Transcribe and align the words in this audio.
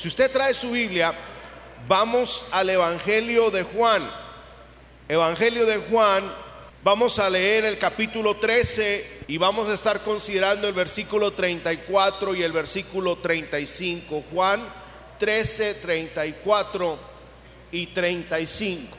Si 0.00 0.08
usted 0.08 0.32
trae 0.32 0.54
su 0.54 0.70
Biblia, 0.70 1.12
vamos 1.86 2.46
al 2.52 2.70
Evangelio 2.70 3.50
de 3.50 3.64
Juan. 3.64 4.10
Evangelio 5.06 5.66
de 5.66 5.76
Juan, 5.76 6.32
vamos 6.82 7.18
a 7.18 7.28
leer 7.28 7.66
el 7.66 7.76
capítulo 7.76 8.38
13 8.38 9.24
y 9.28 9.36
vamos 9.36 9.68
a 9.68 9.74
estar 9.74 10.00
considerando 10.00 10.66
el 10.66 10.72
versículo 10.72 11.34
34 11.34 12.34
y 12.34 12.42
el 12.42 12.50
versículo 12.50 13.18
35. 13.18 14.24
Juan 14.32 14.72
13, 15.18 15.74
34 15.74 16.98
y 17.70 17.88
35. 17.88 18.96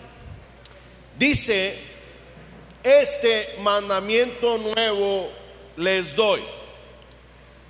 Dice, 1.17 1.79
este 2.83 3.55
mandamiento 3.63 4.59
nuevo 4.59 5.31
les 5.77 6.15
doy 6.15 6.43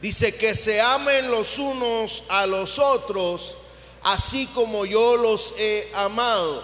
Dice 0.01 0.35
que 0.35 0.55
se 0.55 0.81
amen 0.81 1.29
los 1.29 1.59
unos 1.59 2.23
a 2.27 2.47
los 2.47 2.79
otros, 2.79 3.55
así 4.01 4.47
como 4.47 4.85
yo 4.85 5.15
los 5.15 5.53
he 5.59 5.91
amado. 5.93 6.63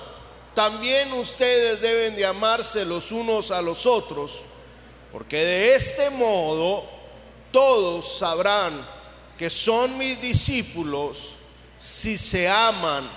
También 0.56 1.14
ustedes 1.14 1.80
deben 1.80 2.16
de 2.16 2.26
amarse 2.26 2.84
los 2.84 3.12
unos 3.12 3.52
a 3.52 3.62
los 3.62 3.86
otros, 3.86 4.40
porque 5.12 5.38
de 5.38 5.76
este 5.76 6.10
modo 6.10 6.84
todos 7.52 8.18
sabrán 8.18 8.84
que 9.38 9.52
son 9.52 10.00
mis 10.00 10.20
discípulos 10.20 11.36
si 11.78 12.18
se 12.18 12.50
aman 12.50 13.08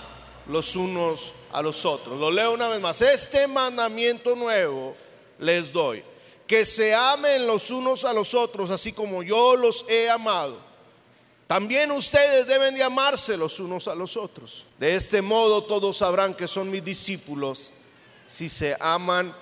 los 0.47 0.77
unos 0.77 1.33
a 1.51 1.63
los 1.63 1.87
otros. 1.87 2.21
Lo 2.21 2.31
leo 2.31 2.53
una 2.53 2.69
vez 2.69 2.79
más. 2.79 3.01
Este 3.01 3.47
mandamiento 3.47 4.37
nuevo 4.37 4.95
les 5.39 5.73
doy 5.73 6.05
que 6.51 6.67
se 6.67 6.93
amen 6.93 7.47
los 7.47 7.71
unos 7.71 8.05
a 8.05 8.13
los 8.13 8.35
otros, 8.35 8.71
así 8.71 8.93
como 8.93 9.23
yo 9.23 9.55
los 9.55 9.85
he 9.89 10.11
amado. 10.11 10.59
También 11.47 11.93
ustedes 11.93 12.45
deben 12.45 12.75
de 12.75 12.83
amarse 12.83 13.37
los 13.37 13.61
unos 13.61 13.87
a 13.87 13.95
los 13.95 14.17
otros. 14.17 14.65
De 14.77 14.97
este 14.97 15.23
modo 15.23 15.63
todos 15.63 15.99
sabrán 15.99 16.35
que 16.35 16.49
son 16.49 16.69
mis 16.69 16.85
discípulos 16.85 17.71
si 18.27 18.49
se 18.49 18.77
aman 18.81 19.33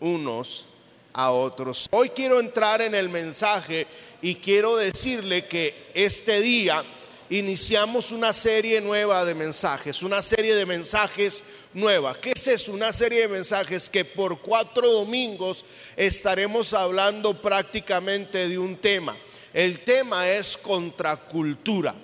unos 0.00 0.66
a 1.12 1.30
otros. 1.30 1.86
Hoy 1.92 2.10
quiero 2.10 2.40
entrar 2.40 2.82
en 2.82 2.96
el 2.96 3.10
mensaje 3.10 3.86
y 4.20 4.34
quiero 4.34 4.74
decirle 4.74 5.46
que 5.46 5.92
este 5.94 6.40
día 6.40 6.84
iniciamos 7.30 8.10
una 8.10 8.32
serie 8.32 8.80
nueva 8.80 9.24
de 9.24 9.34
mensajes, 9.34 10.02
una 10.02 10.20
serie 10.20 10.54
de 10.54 10.66
mensajes 10.66 11.44
nueva. 11.72 12.20
¿Qué 12.20 12.32
es 12.34 12.46
eso? 12.48 12.72
Una 12.72 12.92
serie 12.92 13.20
de 13.20 13.28
mensajes 13.28 13.88
que 13.88 14.04
por 14.04 14.40
cuatro 14.40 14.90
domingos 14.90 15.64
estaremos 15.96 16.74
hablando 16.74 17.40
prácticamente 17.40 18.48
de 18.48 18.58
un 18.58 18.76
tema. 18.76 19.16
El 19.54 19.84
tema 19.84 20.28
es 20.28 20.56
contracultura, 20.56 21.94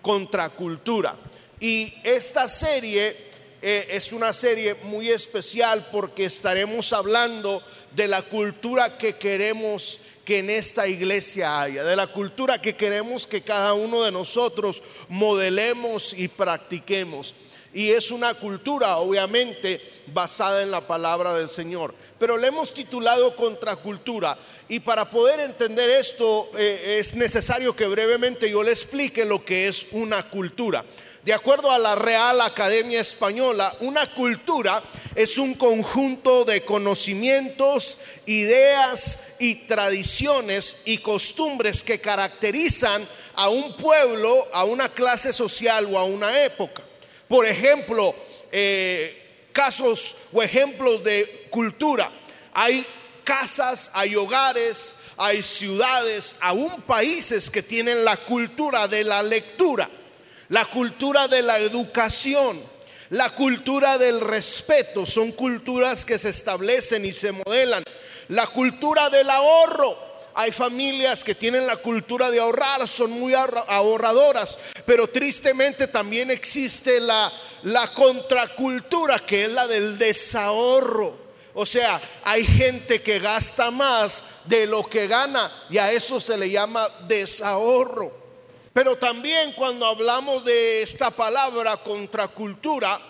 contracultura. 0.00 1.16
Y 1.58 1.92
esta 2.04 2.48
serie 2.48 3.16
eh, 3.60 3.88
es 3.90 4.12
una 4.12 4.32
serie 4.32 4.74
muy 4.84 5.10
especial 5.10 5.88
porque 5.90 6.26
estaremos 6.26 6.92
hablando 6.92 7.60
de 7.94 8.06
la 8.06 8.22
cultura 8.22 8.96
que 8.98 9.16
queremos 9.16 9.98
que 10.26 10.40
en 10.40 10.50
esta 10.50 10.88
iglesia 10.88 11.62
haya, 11.62 11.84
de 11.84 11.94
la 11.94 12.08
cultura 12.08 12.60
que 12.60 12.74
queremos 12.74 13.28
que 13.28 13.42
cada 13.42 13.74
uno 13.74 14.02
de 14.02 14.10
nosotros 14.10 14.82
modelemos 15.08 16.12
y 16.12 16.26
practiquemos. 16.26 17.32
Y 17.72 17.90
es 17.90 18.10
una 18.10 18.34
cultura, 18.34 18.96
obviamente, 18.96 19.80
basada 20.08 20.62
en 20.62 20.70
la 20.72 20.86
palabra 20.86 21.34
del 21.34 21.48
Señor. 21.48 21.94
Pero 22.18 22.36
le 22.36 22.48
hemos 22.48 22.74
titulado 22.74 23.36
contracultura. 23.36 24.36
Y 24.68 24.80
para 24.80 25.08
poder 25.08 25.38
entender 25.40 25.90
esto 25.90 26.50
eh, 26.56 26.96
es 26.98 27.14
necesario 27.14 27.76
que 27.76 27.86
brevemente 27.86 28.50
yo 28.50 28.64
le 28.64 28.72
explique 28.72 29.24
lo 29.24 29.44
que 29.44 29.68
es 29.68 29.86
una 29.92 30.28
cultura. 30.28 30.84
De 31.26 31.34
acuerdo 31.34 31.72
a 31.72 31.78
la 31.80 31.96
Real 31.96 32.40
Academia 32.40 33.00
Española, 33.00 33.76
una 33.80 34.14
cultura 34.14 34.80
es 35.16 35.38
un 35.38 35.54
conjunto 35.54 36.44
de 36.44 36.64
conocimientos, 36.64 37.98
ideas 38.26 39.34
y 39.40 39.56
tradiciones 39.66 40.82
y 40.84 40.98
costumbres 40.98 41.82
que 41.82 42.00
caracterizan 42.00 43.04
a 43.34 43.48
un 43.48 43.76
pueblo, 43.76 44.46
a 44.52 44.62
una 44.62 44.88
clase 44.88 45.32
social 45.32 45.88
o 45.92 45.98
a 45.98 46.04
una 46.04 46.44
época. 46.44 46.84
Por 47.26 47.44
ejemplo, 47.44 48.14
eh, 48.52 49.48
casos 49.50 50.14
o 50.32 50.44
ejemplos 50.44 51.02
de 51.02 51.48
cultura. 51.50 52.08
Hay 52.54 52.86
casas, 53.24 53.90
hay 53.94 54.14
hogares, 54.14 54.94
hay 55.16 55.42
ciudades, 55.42 56.36
aún 56.40 56.82
países 56.82 57.50
que 57.50 57.64
tienen 57.64 58.04
la 58.04 58.16
cultura 58.16 58.86
de 58.86 59.02
la 59.02 59.24
lectura 59.24 59.90
la 60.48 60.64
cultura 60.64 61.28
de 61.28 61.42
la 61.42 61.58
educación, 61.58 62.60
la 63.10 63.30
cultura 63.34 63.98
del 63.98 64.20
respeto, 64.20 65.06
son 65.06 65.32
culturas 65.32 66.04
que 66.04 66.18
se 66.18 66.28
establecen 66.28 67.04
y 67.04 67.12
se 67.12 67.32
modelan. 67.32 67.82
La 68.28 68.46
cultura 68.48 69.10
del 69.10 69.30
ahorro, 69.30 69.96
hay 70.34 70.52
familias 70.52 71.24
que 71.24 71.34
tienen 71.34 71.66
la 71.66 71.76
cultura 71.76 72.30
de 72.30 72.40
ahorrar, 72.40 72.86
son 72.86 73.10
muy 73.10 73.34
ahorradoras, 73.34 74.58
pero 74.84 75.08
tristemente 75.08 75.86
también 75.86 76.30
existe 76.30 77.00
la, 77.00 77.32
la 77.62 77.92
contracultura 77.92 79.18
que 79.20 79.44
es 79.44 79.50
la 79.50 79.66
del 79.66 79.98
desahorro. 79.98 81.26
O 81.54 81.64
sea, 81.64 82.00
hay 82.22 82.44
gente 82.44 83.00
que 83.00 83.18
gasta 83.18 83.70
más 83.70 84.22
de 84.44 84.66
lo 84.66 84.82
que 84.84 85.06
gana 85.06 85.50
y 85.70 85.78
a 85.78 85.90
eso 85.90 86.20
se 86.20 86.36
le 86.36 86.50
llama 86.50 86.86
desahorro. 87.08 88.25
Pero 88.76 88.98
también 88.98 89.52
cuando 89.52 89.86
hablamos 89.86 90.44
de 90.44 90.82
esta 90.82 91.10
palabra 91.10 91.78
contracultura, 91.78 93.00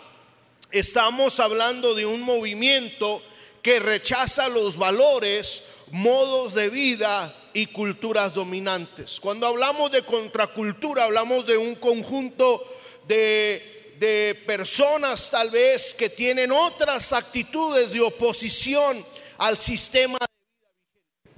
estamos 0.71 1.41
hablando 1.41 1.93
de 1.93 2.07
un 2.07 2.23
movimiento 2.23 3.21
que 3.63 3.81
rechaza 3.81 4.49
los 4.49 4.77
valores, 4.77 5.65
modos 5.91 6.55
de 6.55 6.71
vida 6.71 7.35
y 7.53 7.67
culturas 7.67 8.33
dominantes. 8.33 9.19
Cuando 9.19 9.49
hablamos 9.49 9.91
de 9.91 10.03
contracultura, 10.03 11.03
hablamos 11.03 11.45
de 11.45 11.59
un 11.59 11.75
conjunto 11.75 12.65
de, 13.09 14.45
personas 14.47 15.29
tal 15.29 15.51
vez 15.51 15.95
que 15.95 16.11
tienen 16.11 16.53
otras 16.53 17.13
actitudes 17.13 17.91
de 17.91 18.03
oposición 18.03 19.05
al 19.37 19.59
sistema 19.59 20.17
de 20.21 20.27
vida. 20.27 21.35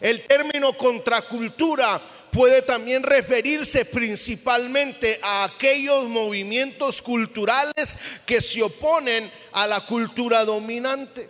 El 0.00 0.26
término 0.26 0.72
contracultura 0.72 2.00
puede 2.30 2.62
también 2.62 3.02
referirse 3.02 3.84
principalmente 3.84 5.18
a 5.22 5.44
aquellos 5.44 6.04
movimientos 6.04 7.02
culturales 7.02 7.98
que 8.26 8.40
se 8.40 8.62
oponen 8.62 9.30
a 9.52 9.66
la 9.66 9.86
cultura 9.86 10.44
dominante. 10.44 11.28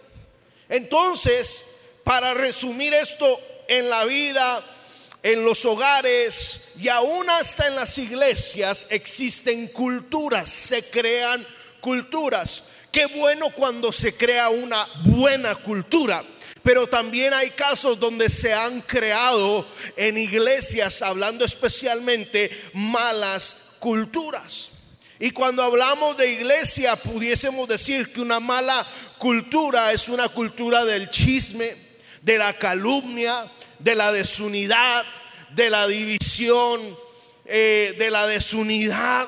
Entonces, 0.68 1.64
para 2.04 2.34
resumir 2.34 2.94
esto 2.94 3.40
en 3.68 3.88
la 3.88 4.04
vida, 4.04 4.64
en 5.22 5.44
los 5.44 5.64
hogares 5.64 6.60
y 6.80 6.88
aún 6.88 7.28
hasta 7.30 7.66
en 7.66 7.76
las 7.76 7.98
iglesias 7.98 8.86
existen 8.90 9.68
culturas, 9.68 10.48
se 10.50 10.84
crean 10.84 11.46
culturas. 11.80 12.64
Qué 12.92 13.06
bueno 13.06 13.50
cuando 13.50 13.92
se 13.92 14.14
crea 14.14 14.48
una 14.48 14.86
buena 15.04 15.54
cultura 15.56 16.24
pero 16.68 16.86
también 16.86 17.32
hay 17.32 17.48
casos 17.52 17.98
donde 17.98 18.28
se 18.28 18.52
han 18.52 18.82
creado 18.82 19.66
en 19.96 20.18
iglesias, 20.18 21.00
hablando 21.00 21.46
especialmente, 21.46 22.50
malas 22.74 23.56
culturas. 23.78 24.68
Y 25.18 25.30
cuando 25.30 25.62
hablamos 25.62 26.18
de 26.18 26.30
iglesia, 26.30 26.94
pudiésemos 26.96 27.66
decir 27.68 28.12
que 28.12 28.20
una 28.20 28.38
mala 28.38 28.86
cultura 29.16 29.94
es 29.94 30.10
una 30.10 30.28
cultura 30.28 30.84
del 30.84 31.08
chisme, 31.08 31.74
de 32.20 32.36
la 32.36 32.52
calumnia, 32.52 33.50
de 33.78 33.94
la 33.94 34.12
desunidad, 34.12 35.06
de 35.54 35.70
la 35.70 35.86
división, 35.86 36.98
eh, 37.46 37.96
de 37.98 38.10
la 38.10 38.26
desunidad. 38.26 39.26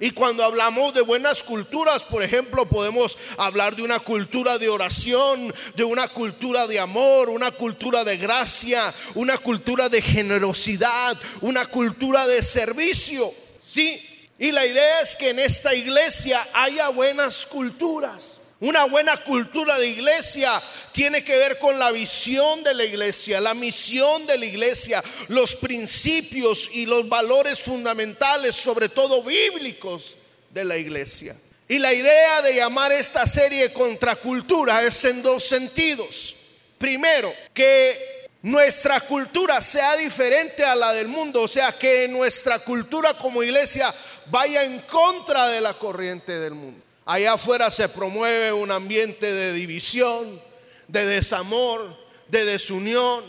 Y 0.00 0.12
cuando 0.12 0.44
hablamos 0.44 0.94
de 0.94 1.00
buenas 1.00 1.42
culturas, 1.42 2.04
por 2.04 2.22
ejemplo, 2.22 2.68
podemos 2.68 3.18
hablar 3.36 3.74
de 3.74 3.82
una 3.82 3.98
cultura 3.98 4.58
de 4.58 4.68
oración, 4.68 5.54
de 5.74 5.84
una 5.84 6.08
cultura 6.08 6.66
de 6.66 6.78
amor, 6.78 7.30
una 7.30 7.50
cultura 7.50 8.04
de 8.04 8.16
gracia, 8.16 8.94
una 9.14 9.38
cultura 9.38 9.88
de 9.88 10.00
generosidad, 10.00 11.18
una 11.40 11.66
cultura 11.66 12.26
de 12.26 12.42
servicio. 12.42 13.32
Sí, 13.60 14.04
Y 14.40 14.52
la 14.52 14.64
idea 14.64 15.00
es 15.00 15.16
que 15.16 15.30
en 15.30 15.40
esta 15.40 15.74
iglesia 15.74 16.46
haya 16.52 16.90
buenas 16.90 17.44
culturas. 17.44 18.38
Una 18.60 18.86
buena 18.86 19.16
cultura 19.22 19.78
de 19.78 19.86
iglesia 19.86 20.60
tiene 20.90 21.22
que 21.22 21.36
ver 21.36 21.60
con 21.60 21.78
la 21.78 21.92
visión 21.92 22.64
de 22.64 22.74
la 22.74 22.84
iglesia, 22.84 23.40
la 23.40 23.54
misión 23.54 24.26
de 24.26 24.36
la 24.36 24.46
iglesia, 24.46 25.02
los 25.28 25.54
principios 25.54 26.68
y 26.72 26.86
los 26.86 27.08
valores 27.08 27.62
fundamentales, 27.62 28.56
sobre 28.56 28.88
todo 28.88 29.22
bíblicos, 29.22 30.16
de 30.50 30.64
la 30.64 30.76
iglesia. 30.76 31.36
Y 31.68 31.78
la 31.78 31.92
idea 31.92 32.42
de 32.42 32.56
llamar 32.56 32.90
esta 32.90 33.26
serie 33.26 33.72
Contracultura 33.72 34.82
es 34.82 35.04
en 35.04 35.22
dos 35.22 35.44
sentidos. 35.44 36.34
Primero, 36.78 37.32
que 37.54 38.28
nuestra 38.42 39.00
cultura 39.00 39.60
sea 39.60 39.96
diferente 39.96 40.64
a 40.64 40.74
la 40.74 40.92
del 40.92 41.06
mundo, 41.06 41.42
o 41.42 41.48
sea, 41.48 41.78
que 41.78 42.08
nuestra 42.08 42.58
cultura 42.58 43.14
como 43.14 43.42
iglesia 43.42 43.94
vaya 44.26 44.64
en 44.64 44.80
contra 44.80 45.46
de 45.48 45.60
la 45.60 45.74
corriente 45.74 46.40
del 46.40 46.54
mundo. 46.54 46.87
Allá 47.08 47.32
afuera 47.32 47.70
se 47.70 47.88
promueve 47.88 48.52
un 48.52 48.70
ambiente 48.70 49.32
de 49.32 49.54
división, 49.54 50.42
de 50.88 51.06
desamor, 51.06 51.96
de 52.28 52.44
desunión. 52.44 53.24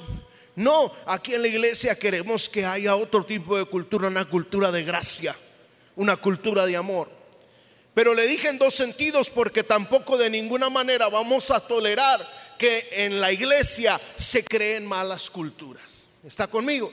No, 0.58 0.92
aquí 1.06 1.34
en 1.34 1.44
la 1.44 1.48
iglesia 1.48 1.98
queremos 1.98 2.50
que 2.50 2.66
haya 2.66 2.98
otro 2.98 3.26
tipo 3.26 3.58
de 3.58 3.64
cultura, 3.64 4.10
una 4.10 4.26
cultura 4.26 4.70
de 4.70 4.84
gracia, 4.84 5.34
una 5.96 6.18
cultura 6.18 6.66
de 6.66 6.76
amor. 6.76 7.10
Pero 7.94 8.14
le 8.14 8.28
dije 8.28 8.50
en 8.50 8.60
dos 8.60 8.76
sentidos 8.76 9.30
porque 9.30 9.64
tampoco 9.64 10.18
de 10.18 10.30
ninguna 10.30 10.70
manera 10.70 11.08
vamos 11.08 11.50
a 11.50 11.62
tolerar 11.62 12.20
que 12.58 12.86
en 12.92 13.22
la 13.22 13.32
iglesia 13.32 13.98
se 14.18 14.44
creen 14.44 14.86
malas 14.86 15.30
culturas. 15.30 16.04
¿Está 16.28 16.48
conmigo? 16.48 16.92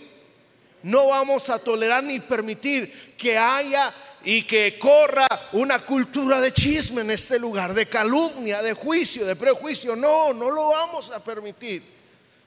No 0.85 1.09
vamos 1.09 1.51
a 1.51 1.59
tolerar 1.59 2.05
ni 2.05 2.21
permitir 2.21 3.17
que 3.19 3.37
haya 3.37 3.93
y 4.27 4.43
que 4.43 4.77
corra 4.77 5.27
una 5.53 5.79
cultura 5.79 6.41
de 6.41 6.53
chisme 6.53 7.03
en 7.03 7.13
este 7.13 7.39
lugar, 7.39 7.73
de 7.73 7.87
calumnia, 7.87 8.61
de 8.61 8.75
juicio, 8.75 9.25
de 9.25 9.37
prejuicio. 9.37 9.95
No, 9.95 10.35
no 10.35 10.51
lo 10.51 10.71
vamos 10.71 11.13
a 11.13 11.23
permitir. 11.23 11.96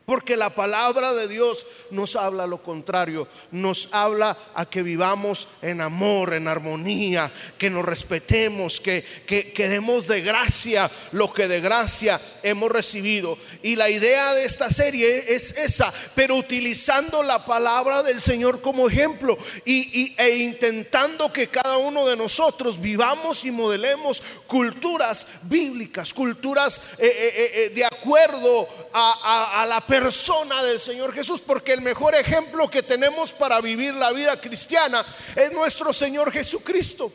Porque 0.09 0.38
la 0.38 0.56
palabra 0.56 1.13
de 1.13 1.27
Dios 1.27 1.67
nos 1.91 2.15
habla 2.15 2.47
lo 2.47 2.63
contrario, 2.63 3.27
nos 3.51 3.89
habla 3.91 4.35
a 4.56 4.65
que 4.65 4.81
vivamos 4.81 5.47
en 5.61 5.81
amor, 5.81 6.33
en 6.33 6.47
armonía, 6.47 7.31
que 7.59 7.69
nos 7.69 7.85
respetemos, 7.85 8.79
que, 8.79 9.06
que, 9.27 9.51
que, 9.51 9.69
demos 9.69 10.07
de 10.07 10.21
gracia 10.21 10.89
lo 11.11 11.31
que 11.31 11.47
de 11.47 11.61
gracia 11.61 12.19
hemos 12.41 12.71
recibido. 12.71 13.38
Y 13.61 13.75
la 13.75 13.91
idea 13.91 14.33
de 14.33 14.45
esta 14.45 14.71
serie 14.71 15.35
es 15.35 15.56
esa, 15.56 15.94
pero 16.15 16.38
utilizando 16.38 17.21
la 17.21 17.45
palabra 17.45 18.01
del 18.01 18.19
Señor 18.19 18.61
como 18.61 18.89
ejemplo 18.89 19.38
y, 19.63 20.15
e 20.17 20.38
intentando 20.38 21.31
que 21.31 21.50
cada 21.50 21.77
uno 21.77 22.07
de 22.07 22.17
nosotros 22.17 22.81
vivamos 22.81 23.45
y 23.45 23.51
modelemos 23.51 24.23
culturas 24.47 25.27
bíblicas, 25.44 26.15
culturas 26.15 26.81
eh, 26.97 27.06
eh, 27.06 27.51
eh, 27.53 27.69
de 27.69 27.85
acuerdo 27.85 28.88
a, 28.94 29.65
la 29.68 29.81
persona 29.81 30.63
del 30.63 30.80
Señor 30.80 31.13
Jesús, 31.13 31.41
porque 31.45 31.74
el 31.74 31.81
mejor 31.81 32.15
ejemplo 32.15 32.69
que 32.69 32.83
tenemos 32.83 33.31
para 33.33 33.62
vivir 33.62 33.94
la 33.94 34.12
vida 34.12 34.39
cristiana 34.39 35.06
es 35.36 35.51
nuestro 35.51 35.94
Señor 35.94 36.31
Jesucristo. 36.31 37.12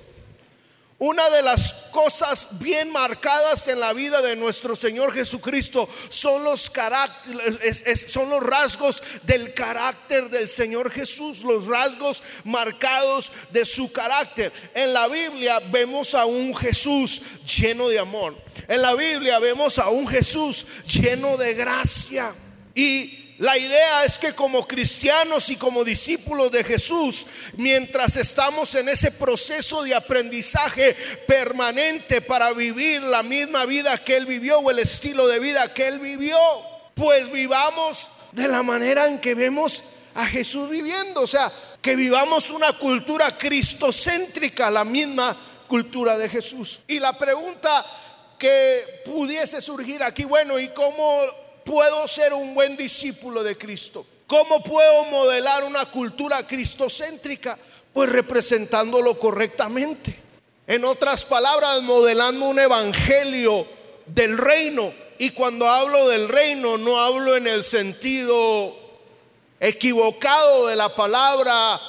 Una 1.04 1.28
de 1.28 1.42
las 1.42 1.74
cosas 1.90 2.48
bien 2.52 2.90
marcadas 2.90 3.68
en 3.68 3.78
la 3.78 3.92
vida 3.92 4.22
de 4.22 4.36
nuestro 4.36 4.74
Señor 4.74 5.12
Jesucristo 5.12 5.86
son 6.08 6.42
los, 6.44 6.72
son 8.06 8.30
los 8.30 8.42
rasgos 8.42 9.02
del 9.22 9.52
carácter 9.52 10.30
del 10.30 10.48
Señor 10.48 10.90
Jesús, 10.90 11.42
los 11.42 11.66
rasgos 11.66 12.22
marcados 12.44 13.32
de 13.50 13.66
su 13.66 13.92
carácter. 13.92 14.50
En 14.74 14.94
la 14.94 15.06
Biblia 15.06 15.60
vemos 15.70 16.14
a 16.14 16.24
un 16.24 16.56
Jesús 16.56 17.20
lleno 17.54 17.90
de 17.90 17.98
amor. 17.98 18.34
En 18.66 18.80
la 18.80 18.94
Biblia 18.94 19.38
vemos 19.40 19.78
a 19.78 19.90
un 19.90 20.08
Jesús 20.08 20.64
lleno 20.86 21.36
de 21.36 21.52
gracia. 21.52 22.34
Y 22.74 23.23
la 23.44 23.58
idea 23.58 24.06
es 24.06 24.18
que 24.18 24.34
como 24.34 24.66
cristianos 24.66 25.50
y 25.50 25.56
como 25.56 25.84
discípulos 25.84 26.50
de 26.50 26.64
Jesús, 26.64 27.26
mientras 27.58 28.16
estamos 28.16 28.74
en 28.74 28.88
ese 28.88 29.10
proceso 29.10 29.82
de 29.82 29.94
aprendizaje 29.94 30.94
permanente 31.26 32.22
para 32.22 32.54
vivir 32.54 33.02
la 33.02 33.22
misma 33.22 33.66
vida 33.66 34.02
que 34.02 34.16
Él 34.16 34.24
vivió 34.24 34.60
o 34.60 34.70
el 34.70 34.78
estilo 34.78 35.26
de 35.26 35.40
vida 35.40 35.74
que 35.74 35.86
Él 35.88 35.98
vivió, 35.98 36.38
pues 36.94 37.30
vivamos 37.30 38.08
de 38.32 38.48
la 38.48 38.62
manera 38.62 39.08
en 39.08 39.20
que 39.20 39.34
vemos 39.34 39.82
a 40.14 40.24
Jesús 40.24 40.70
viviendo. 40.70 41.20
O 41.20 41.26
sea, 41.26 41.52
que 41.82 41.96
vivamos 41.96 42.48
una 42.48 42.72
cultura 42.72 43.36
cristocéntrica, 43.36 44.70
la 44.70 44.84
misma 44.84 45.36
cultura 45.68 46.16
de 46.16 46.30
Jesús. 46.30 46.80
Y 46.88 46.98
la 46.98 47.18
pregunta 47.18 47.84
que 48.38 49.02
pudiese 49.04 49.60
surgir 49.60 50.02
aquí, 50.02 50.24
bueno, 50.24 50.58
¿y 50.58 50.68
cómo 50.68 51.43
puedo 51.64 52.06
ser 52.06 52.32
un 52.32 52.54
buen 52.54 52.76
discípulo 52.76 53.42
de 53.42 53.56
Cristo? 53.56 54.06
¿Cómo 54.26 54.62
puedo 54.62 55.04
modelar 55.04 55.64
una 55.64 55.90
cultura 55.90 56.46
cristocéntrica? 56.46 57.58
Pues 57.92 58.10
representándolo 58.10 59.18
correctamente. 59.18 60.18
En 60.66 60.84
otras 60.84 61.24
palabras, 61.24 61.82
modelando 61.82 62.46
un 62.46 62.58
evangelio 62.58 63.66
del 64.06 64.38
reino. 64.38 64.92
Y 65.18 65.30
cuando 65.30 65.68
hablo 65.68 66.08
del 66.08 66.28
reino, 66.28 66.78
no 66.78 66.98
hablo 66.98 67.36
en 67.36 67.46
el 67.46 67.62
sentido 67.62 68.74
equivocado 69.60 70.66
de 70.66 70.76
la 70.76 70.94
palabra 70.94 71.80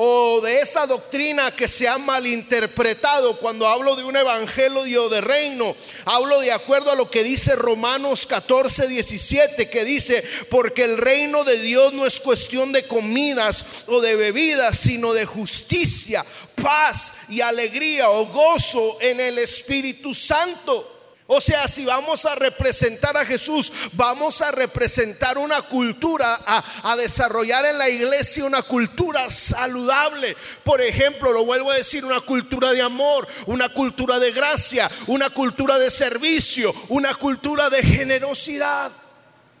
o 0.00 0.40
de 0.40 0.60
esa 0.60 0.86
doctrina 0.86 1.56
que 1.56 1.66
se 1.66 1.88
ha 1.88 1.98
malinterpretado 1.98 3.36
cuando 3.38 3.66
hablo 3.66 3.96
de 3.96 4.04
un 4.04 4.14
evangelio 4.14 5.08
de 5.08 5.20
reino. 5.20 5.74
Hablo 6.04 6.38
de 6.38 6.52
acuerdo 6.52 6.92
a 6.92 6.94
lo 6.94 7.10
que 7.10 7.24
dice 7.24 7.56
Romanos 7.56 8.24
14, 8.24 8.86
17, 8.86 9.68
que 9.68 9.84
dice, 9.84 10.22
porque 10.50 10.84
el 10.84 10.98
reino 10.98 11.42
de 11.42 11.58
Dios 11.58 11.92
no 11.94 12.06
es 12.06 12.20
cuestión 12.20 12.70
de 12.70 12.86
comidas 12.86 13.64
o 13.88 14.00
de 14.00 14.14
bebidas, 14.14 14.78
sino 14.78 15.12
de 15.12 15.26
justicia, 15.26 16.24
paz 16.54 17.14
y 17.28 17.40
alegría 17.40 18.10
o 18.10 18.26
gozo 18.26 18.98
en 19.00 19.18
el 19.18 19.40
Espíritu 19.40 20.14
Santo. 20.14 20.97
O 21.30 21.42
sea, 21.42 21.68
si 21.68 21.84
vamos 21.84 22.24
a 22.24 22.34
representar 22.34 23.14
a 23.18 23.26
Jesús, 23.26 23.70
vamos 23.92 24.40
a 24.40 24.50
representar 24.50 25.36
una 25.36 25.60
cultura, 25.60 26.40
a, 26.46 26.96
desarrollar 26.96 27.66
en 27.66 27.76
la 27.76 27.90
iglesia 27.90 28.46
una 28.46 28.62
cultura 28.62 29.28
saludable. 29.28 30.34
Por 30.64 30.80
ejemplo, 30.80 31.30
lo 31.30 31.44
vuelvo 31.44 31.70
a 31.70 31.76
decir, 31.76 32.02
una 32.02 32.22
cultura 32.22 32.72
de 32.72 32.80
amor, 32.80 33.28
una 33.44 33.68
cultura 33.68 34.18
de 34.18 34.32
gracia, 34.32 34.90
una 35.06 35.28
cultura 35.28 35.78
de 35.78 35.90
servicio, 35.90 36.74
una 36.88 37.14
cultura 37.14 37.68
de 37.68 37.82
generosidad. 37.82 38.90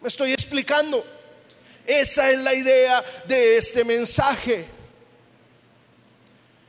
¿Me 0.00 0.08
estoy 0.08 0.32
explicando? 0.32 1.04
Esa 1.86 2.30
es 2.30 2.38
la 2.38 2.54
idea 2.54 3.04
de 3.26 3.58
este 3.58 3.84
mensaje. 3.84 4.66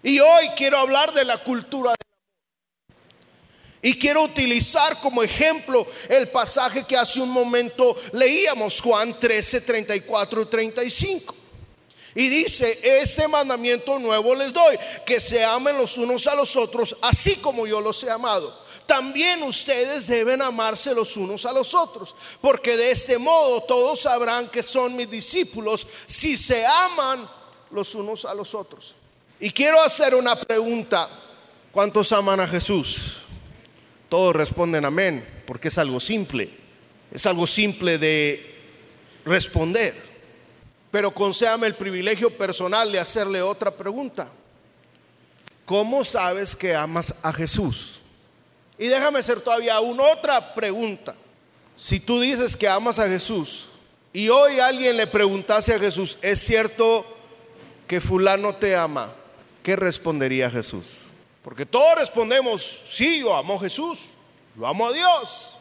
Y 0.03 0.19
hoy 0.19 0.49
quiero 0.57 0.77
hablar 0.77 1.13
de 1.13 1.23
la 1.23 1.37
cultura 1.37 1.95
y 3.81 3.97
quiero 3.97 4.23
utilizar 4.23 4.99
como 4.99 5.23
ejemplo 5.23 5.87
el 6.09 6.29
pasaje 6.29 6.83
que 6.83 6.97
hace 6.97 7.21
un 7.21 7.29
momento 7.29 7.95
leíamos, 8.11 8.81
Juan 8.81 9.17
13, 9.17 9.61
34 9.61 10.41
y 10.41 10.45
35. 10.45 11.35
Y 12.15 12.27
dice, 12.27 12.79
este 12.83 13.27
mandamiento 13.27 13.97
nuevo 13.99 14.35
les 14.35 14.51
doy, 14.51 14.77
que 15.05 15.19
se 15.19 15.43
amen 15.43 15.77
los 15.77 15.97
unos 15.97 16.27
a 16.27 16.35
los 16.35 16.55
otros, 16.55 16.97
así 17.01 17.37
como 17.37 17.65
yo 17.65 17.79
los 17.79 18.03
he 18.03 18.09
amado. 18.09 18.53
También 18.85 19.43
ustedes 19.43 20.07
deben 20.07 20.41
amarse 20.41 20.93
los 20.95 21.15
unos 21.15 21.45
a 21.45 21.53
los 21.53 21.75
otros, 21.75 22.15
porque 22.41 22.75
de 22.75 22.91
este 22.91 23.19
modo 23.19 23.61
todos 23.61 24.01
sabrán 24.01 24.49
que 24.49 24.63
son 24.63 24.95
mis 24.95 25.09
discípulos 25.09 25.87
si 26.07 26.35
se 26.35 26.65
aman 26.65 27.29
los 27.69 27.93
unos 27.93 28.25
a 28.25 28.33
los 28.33 28.55
otros. 28.55 28.95
Y 29.39 29.51
quiero 29.51 29.79
hacer 29.79 30.15
una 30.15 30.35
pregunta, 30.35 31.07
¿cuántos 31.71 32.11
aman 32.11 32.39
a 32.39 32.47
Jesús? 32.47 33.21
Todos 34.09 34.35
responden 34.35 34.85
amén, 34.85 35.25
porque 35.45 35.67
es 35.67 35.77
algo 35.77 35.99
simple. 35.99 36.49
Es 37.13 37.25
algo 37.25 37.45
simple 37.47 37.97
de 37.97 38.43
responder. 39.23 39.95
Pero 40.91 41.11
concéame 41.11 41.67
el 41.67 41.75
privilegio 41.75 42.35
personal 42.35 42.91
de 42.91 42.99
hacerle 42.99 43.41
otra 43.41 43.71
pregunta. 43.71 44.31
¿Cómo 45.65 46.03
sabes 46.03 46.55
que 46.55 46.75
amas 46.75 47.13
a 47.21 47.31
Jesús? 47.31 47.99
Y 48.79 48.87
déjame 48.87 49.19
hacer 49.19 49.39
todavía 49.41 49.79
una 49.79 50.03
otra 50.03 50.55
pregunta. 50.55 51.13
Si 51.75 51.99
tú 51.99 52.19
dices 52.19 52.57
que 52.57 52.67
amas 52.67 52.97
a 52.97 53.07
Jesús 53.07 53.67
y 54.11 54.29
hoy 54.29 54.59
alguien 54.59 54.97
le 54.97 55.05
preguntase 55.05 55.75
a 55.75 55.79
Jesús, 55.79 56.17
¿es 56.23 56.39
cierto 56.39 57.05
que 57.87 58.01
fulano 58.01 58.55
te 58.55 58.75
ama? 58.75 59.13
¿Qué 59.61 59.75
respondería 59.75 60.49
Jesús? 60.49 61.11
Porque 61.49 61.65
todos 61.65 61.95
respondemos, 61.95 62.61
sí, 62.91 63.21
yo 63.21 63.35
amo 63.35 63.55
a 63.55 63.59
Jesús, 63.61 64.09
yo 64.55 64.67
amo 64.67 64.85
a 64.85 64.93
Dios. 64.93 65.55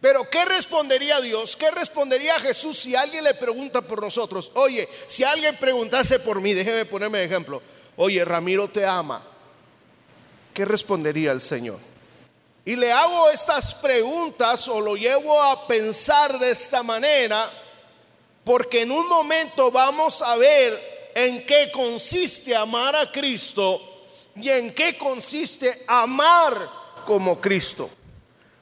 Pero 0.00 0.30
¿qué 0.30 0.44
respondería 0.44 1.20
Dios? 1.20 1.56
¿Qué 1.56 1.68
respondería 1.72 2.38
Jesús 2.38 2.78
si 2.78 2.94
alguien 2.94 3.24
le 3.24 3.34
pregunta 3.34 3.82
por 3.82 4.00
nosotros? 4.00 4.52
Oye, 4.54 4.88
si 5.08 5.24
alguien 5.24 5.56
preguntase 5.56 6.20
por 6.20 6.40
mí, 6.40 6.54
déjeme 6.54 6.84
ponerme 6.84 7.18
de 7.18 7.24
ejemplo. 7.24 7.60
Oye, 7.96 8.24
Ramiro 8.24 8.68
te 8.68 8.86
ama. 8.86 9.20
¿qué 10.54 10.64
respondería 10.64 11.32
el 11.32 11.40
Señor? 11.40 11.80
Y 12.64 12.76
le 12.76 12.92
hago 12.92 13.28
estas 13.28 13.74
preguntas 13.74 14.68
o 14.68 14.80
lo 14.80 14.94
llevo 14.94 15.42
a 15.42 15.66
pensar 15.66 16.38
de 16.38 16.52
esta 16.52 16.84
manera, 16.84 17.50
porque 18.44 18.82
en 18.82 18.92
un 18.92 19.08
momento 19.08 19.72
vamos 19.72 20.22
a 20.22 20.36
ver 20.36 21.10
en 21.16 21.44
qué 21.44 21.72
consiste 21.72 22.54
amar 22.54 22.94
a 22.94 23.10
Cristo 23.10 23.88
y 24.36 24.48
en 24.48 24.74
qué 24.74 24.96
consiste 24.96 25.84
amar 25.86 26.68
como 27.04 27.40
Cristo. 27.40 27.90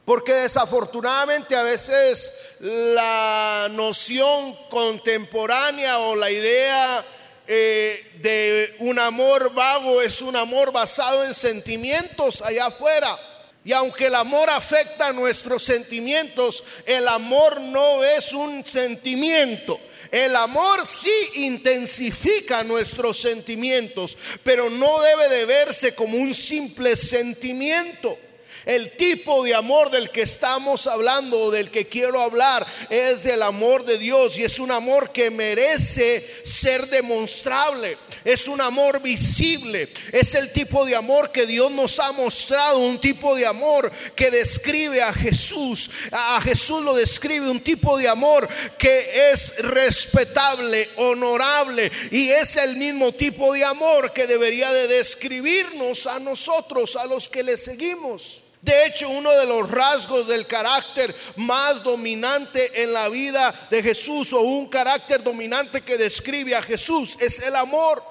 Porque 0.05 0.33
desafortunadamente 0.33 1.55
a 1.55 1.63
veces 1.63 2.33
la 2.59 3.67
noción 3.71 4.55
contemporánea 4.69 5.99
o 5.99 6.15
la 6.15 6.31
idea 6.31 7.05
eh, 7.47 8.11
de 8.15 8.75
un 8.79 8.97
amor 8.99 9.53
vago 9.53 10.01
es 10.01 10.21
un 10.21 10.35
amor 10.35 10.71
basado 10.71 11.23
en 11.23 11.33
sentimientos 11.33 12.41
allá 12.41 12.67
afuera. 12.67 13.17
Y 13.63 13.73
aunque 13.73 14.07
el 14.07 14.15
amor 14.15 14.49
afecta 14.49 15.07
a 15.07 15.13
nuestros 15.13 15.63
sentimientos, 15.63 16.63
el 16.85 17.07
amor 17.07 17.61
no 17.61 18.03
es 18.03 18.33
un 18.33 18.65
sentimiento. 18.65 19.79
El 20.09 20.35
amor 20.35 20.85
sí 20.85 21.13
intensifica 21.35 22.63
nuestros 22.63 23.21
sentimientos, 23.21 24.17
pero 24.43 24.69
no 24.69 25.01
debe 25.01 25.29
de 25.29 25.45
verse 25.45 25.95
como 25.95 26.17
un 26.17 26.33
simple 26.33 26.97
sentimiento. 26.97 28.17
El 28.65 28.91
tipo 28.95 29.43
de 29.43 29.55
amor 29.55 29.89
del 29.89 30.11
que 30.11 30.21
estamos 30.21 30.85
hablando 30.85 31.39
o 31.39 31.51
del 31.51 31.71
que 31.71 31.87
quiero 31.87 32.21
hablar 32.21 32.65
es 32.89 33.23
del 33.23 33.41
amor 33.41 33.85
de 33.85 33.97
Dios 33.97 34.37
y 34.37 34.43
es 34.43 34.59
un 34.59 34.71
amor 34.71 35.11
que 35.11 35.31
merece 35.31 36.27
ser 36.43 36.87
demostrable. 36.87 37.97
Es 38.23 38.47
un 38.47 38.61
amor 38.61 39.01
visible. 39.01 39.91
Es 40.11 40.35
el 40.35 40.51
tipo 40.51 40.85
de 40.85 40.95
amor 40.95 41.31
que 41.31 41.45
Dios 41.45 41.71
nos 41.71 41.99
ha 41.99 42.11
mostrado. 42.11 42.79
Un 42.79 42.99
tipo 42.99 43.35
de 43.35 43.45
amor 43.45 43.91
que 44.15 44.31
describe 44.31 45.01
a 45.01 45.13
Jesús. 45.13 45.89
A 46.11 46.39
Jesús 46.41 46.83
lo 46.83 46.93
describe 46.93 47.49
un 47.49 47.61
tipo 47.61 47.97
de 47.97 48.07
amor 48.07 48.47
que 48.77 49.31
es 49.31 49.57
respetable, 49.59 50.89
honorable. 50.97 51.91
Y 52.11 52.29
es 52.29 52.55
el 52.57 52.77
mismo 52.77 53.11
tipo 53.11 53.53
de 53.53 53.63
amor 53.63 54.13
que 54.13 54.27
debería 54.27 54.71
de 54.71 54.87
describirnos 54.87 56.07
a 56.07 56.19
nosotros, 56.19 56.95
a 56.95 57.05
los 57.05 57.29
que 57.29 57.43
le 57.43 57.57
seguimos. 57.57 58.43
De 58.61 58.85
hecho, 58.85 59.09
uno 59.09 59.31
de 59.31 59.47
los 59.47 59.71
rasgos 59.71 60.27
del 60.27 60.45
carácter 60.45 61.15
más 61.35 61.81
dominante 61.81 62.83
en 62.83 62.93
la 62.93 63.09
vida 63.09 63.67
de 63.71 63.81
Jesús 63.81 64.33
o 64.33 64.41
un 64.41 64.67
carácter 64.67 65.23
dominante 65.23 65.81
que 65.81 65.97
describe 65.97 66.55
a 66.55 66.61
Jesús 66.61 67.17
es 67.19 67.39
el 67.39 67.55
amor. 67.55 68.10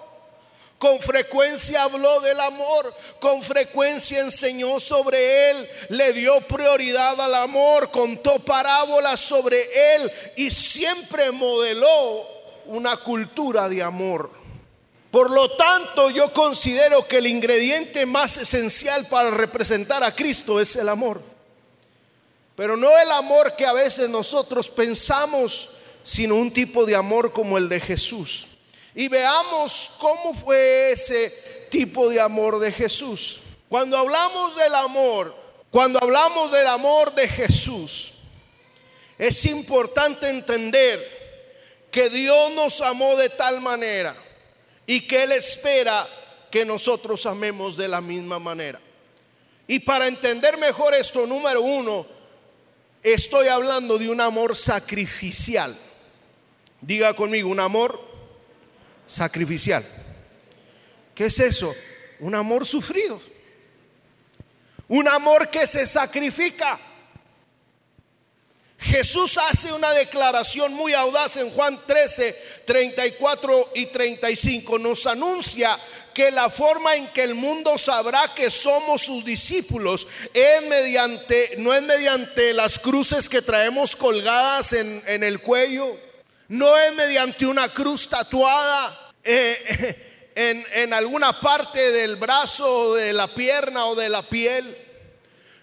Con 0.81 0.99
frecuencia 0.99 1.83
habló 1.83 2.21
del 2.21 2.41
amor, 2.41 2.95
con 3.21 3.43
frecuencia 3.43 4.21
enseñó 4.21 4.81
sobre 4.81 5.51
él, 5.51 5.69
le 5.91 6.15
dio 6.15 6.41
prioridad 6.41 7.21
al 7.21 7.35
amor, 7.35 7.91
contó 7.91 8.39
parábolas 8.39 9.21
sobre 9.21 9.61
él 9.95 10.11
y 10.39 10.51
siempre 10.51 11.33
modeló 11.33 12.27
una 12.65 12.97
cultura 12.97 13.69
de 13.69 13.83
amor. 13.83 14.31
Por 15.11 15.31
lo 15.31 15.55
tanto, 15.55 16.09
yo 16.09 16.33
considero 16.33 17.07
que 17.07 17.19
el 17.19 17.27
ingrediente 17.27 18.07
más 18.07 18.39
esencial 18.39 19.07
para 19.11 19.31
representar 19.31 20.03
a 20.03 20.15
Cristo 20.17 20.59
es 20.59 20.77
el 20.77 20.89
amor. 20.89 21.21
Pero 22.57 22.79
no 22.79 22.97
el 22.97 23.11
amor 23.11 23.55
que 23.55 23.67
a 23.67 23.75
veces 23.75 24.09
nosotros 24.09 24.71
pensamos, 24.71 25.69
sino 26.03 26.37
un 26.37 26.51
tipo 26.51 26.87
de 26.87 26.97
amor 26.97 27.35
como 27.35 27.59
el 27.59 27.69
de 27.69 27.81
Jesús. 27.81 28.50
Y 28.95 29.09
veamos 29.09 29.93
cómo 29.99 30.35
fue 30.35 30.93
ese 30.93 31.31
tipo 31.71 32.09
de 32.09 32.21
amor 32.21 32.59
de 32.59 32.73
Jesús. 32.73 33.41
Cuando 33.69 33.97
hablamos 33.97 34.57
del 34.57 34.75
amor, 34.75 35.35
cuando 35.71 35.99
hablamos 36.03 36.51
del 36.51 36.67
amor 36.67 37.15
de 37.15 37.29
Jesús, 37.29 38.15
es 39.17 39.47
importante 39.47 40.29
entender 40.29 41.21
que 41.91 42.11
Dios 42.11 42.51
nos 42.53 42.81
amó 42.81 43.17
de 43.17 43.29
tal 43.29 43.61
manera 43.61 44.17
y 44.87 45.07
que 45.07 45.23
Él 45.23 45.33
espera 45.33 46.09
que 46.51 46.65
nosotros 46.65 47.27
amemos 47.27 47.77
de 47.77 47.87
la 47.87 48.01
misma 48.01 48.39
manera. 48.39 48.81
Y 49.69 49.79
para 49.79 50.09
entender 50.09 50.59
mejor 50.59 50.95
esto, 50.95 51.27
número 51.27 51.61
uno, 51.63 52.07
estoy 53.03 53.47
hablando 53.47 53.99
de 53.99 54.11
un 54.11 54.21
amor 54.21 54.57
sacrificial. 54.57 55.77
Diga 56.81 57.15
conmigo, 57.15 57.49
un 57.51 57.61
amor 57.61 58.10
sacrificial. 59.11 59.85
¿Qué 61.15 61.27
es 61.27 61.39
eso? 61.41 61.75
Un 62.21 62.35
amor 62.35 62.65
sufrido. 62.65 63.21
Un 64.89 65.09
amor 65.09 65.49
que 65.51 65.67
se 65.67 65.87
sacrifica. 65.87 66.79
Jesús 68.79 69.37
hace 69.37 69.73
una 69.73 69.93
declaración 69.93 70.73
muy 70.73 70.95
audaz 70.95 71.37
en 71.37 71.51
Juan 71.51 71.79
13, 71.87 72.63
34 72.65 73.73
y 73.75 73.87
35. 73.87 74.79
Nos 74.79 75.07
anuncia 75.07 75.79
que 76.15 76.31
la 76.31 76.49
forma 76.49 76.97
en 76.97 77.13
que 77.13 77.23
el 77.23 77.35
mundo 77.35 77.77
sabrá 77.77 78.35
que 78.35 78.51
somos 78.51 79.03
sus 79.03 79.25
discípulos 79.25 80.09
es 80.33 80.63
mediante, 80.67 81.57
no 81.59 81.75
es 81.75 81.83
mediante 81.83 82.55
las 82.55 82.79
cruces 82.79 83.29
que 83.29 83.43
traemos 83.43 83.95
colgadas 83.95 84.73
en, 84.73 85.03
el 85.07 85.41
cuello, 85.41 85.99
no 86.51 86.77
es 86.77 86.93
mediante 86.95 87.47
una 87.47 87.69
cruz 87.73 88.09
tatuada. 88.09 89.13
Eh, 89.23 90.33
en, 90.35 90.67
en 90.73 90.93
alguna 90.93 91.39
parte 91.41 91.93
del 91.93 92.17
brazo 92.17 92.67
o 92.67 92.95
de 92.95 93.13
la 93.13 93.29
pierna 93.29 93.87
o 93.87 93.95
de 93.95 94.09
la 94.09 94.23
piel. 94.23 94.77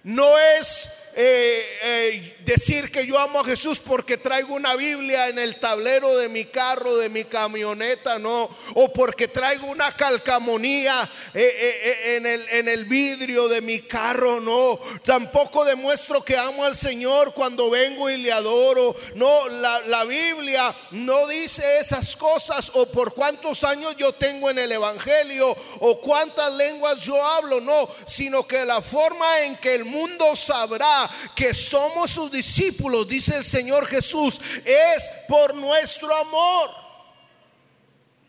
No 0.03 0.37
es 0.39 0.89
eh, 1.19 1.79
eh, 1.81 2.37
decir 2.45 2.91
que 2.91 3.07
yo 3.07 3.17
amo 3.17 3.39
a 3.39 3.43
Jesús 3.43 3.79
porque 3.79 4.17
traigo 4.17 4.53
una 4.53 4.75
Biblia 4.75 5.29
en 5.29 5.39
el 5.39 5.55
tablero 5.55 6.15
de 6.15 6.29
mi 6.29 6.45
carro, 6.45 6.95
de 6.95 7.09
mi 7.09 7.23
camioneta, 7.23 8.19
no, 8.19 8.47
o 8.75 8.93
porque 8.93 9.27
traigo 9.27 9.65
una 9.65 9.91
calcamonía 9.93 11.09
eh, 11.33 12.17
en, 12.17 12.27
el, 12.27 12.47
en 12.49 12.69
el 12.69 12.85
vidrio 12.85 13.47
de 13.47 13.61
mi 13.61 13.79
carro, 13.79 14.39
no, 14.39 14.79
tampoco 15.03 15.65
demuestro 15.65 16.23
que 16.23 16.37
amo 16.37 16.63
al 16.63 16.75
Señor 16.75 17.33
cuando 17.33 17.71
vengo 17.71 18.11
y 18.11 18.17
le 18.17 18.31
adoro, 18.31 18.95
no, 19.15 19.47
la, 19.47 19.81
la 19.87 20.03
Biblia 20.03 20.75
no 20.91 21.25
dice 21.25 21.79
esas 21.79 22.15
cosas 22.15 22.69
o 22.75 22.85
por 22.91 23.15
cuántos 23.15 23.63
años 23.63 23.95
yo 23.97 24.13
tengo 24.13 24.51
en 24.51 24.59
el 24.59 24.71
Evangelio 24.71 25.57
o 25.79 25.99
cuántas 25.99 26.53
lenguas 26.53 27.01
yo 27.01 27.25
hablo, 27.25 27.59
no, 27.59 27.89
sino 28.05 28.45
que 28.45 28.63
la 28.65 28.83
forma 28.83 29.41
en 29.41 29.57
que 29.57 29.73
el 29.73 29.83
mundo 29.83 30.35
sabrá 30.35 31.06
que 31.35 31.53
somos 31.53 32.11
sus 32.11 32.31
discípulos, 32.31 33.07
dice 33.07 33.35
el 33.37 33.43
Señor 33.45 33.85
Jesús, 33.87 34.39
es 34.65 35.11
por 35.27 35.53
nuestro 35.55 36.15
amor. 36.15 36.69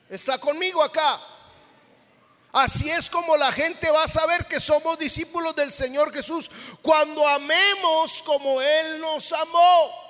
¿Está 0.08 0.38
conmigo 0.38 0.82
acá? 0.82 1.20
Así 2.52 2.88
es 2.90 3.10
como 3.10 3.36
la 3.36 3.52
gente 3.52 3.90
va 3.90 4.04
a 4.04 4.08
saber 4.08 4.46
que 4.46 4.58
somos 4.58 4.98
discípulos 4.98 5.54
del 5.54 5.70
Señor 5.70 6.12
Jesús 6.12 6.50
cuando 6.80 7.26
amemos 7.26 8.22
como 8.22 8.60
Él 8.60 9.00
nos 9.00 9.32
amó. 9.32 10.08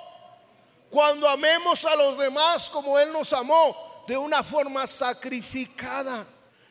Cuando 0.89 1.29
amemos 1.29 1.85
a 1.85 1.95
los 1.95 2.17
demás 2.17 2.69
como 2.69 2.97
Él 2.97 3.11
nos 3.13 3.33
amó, 3.33 4.03
de 4.07 4.17
una 4.17 4.43
forma 4.43 4.87
sacrificada. 4.87 6.25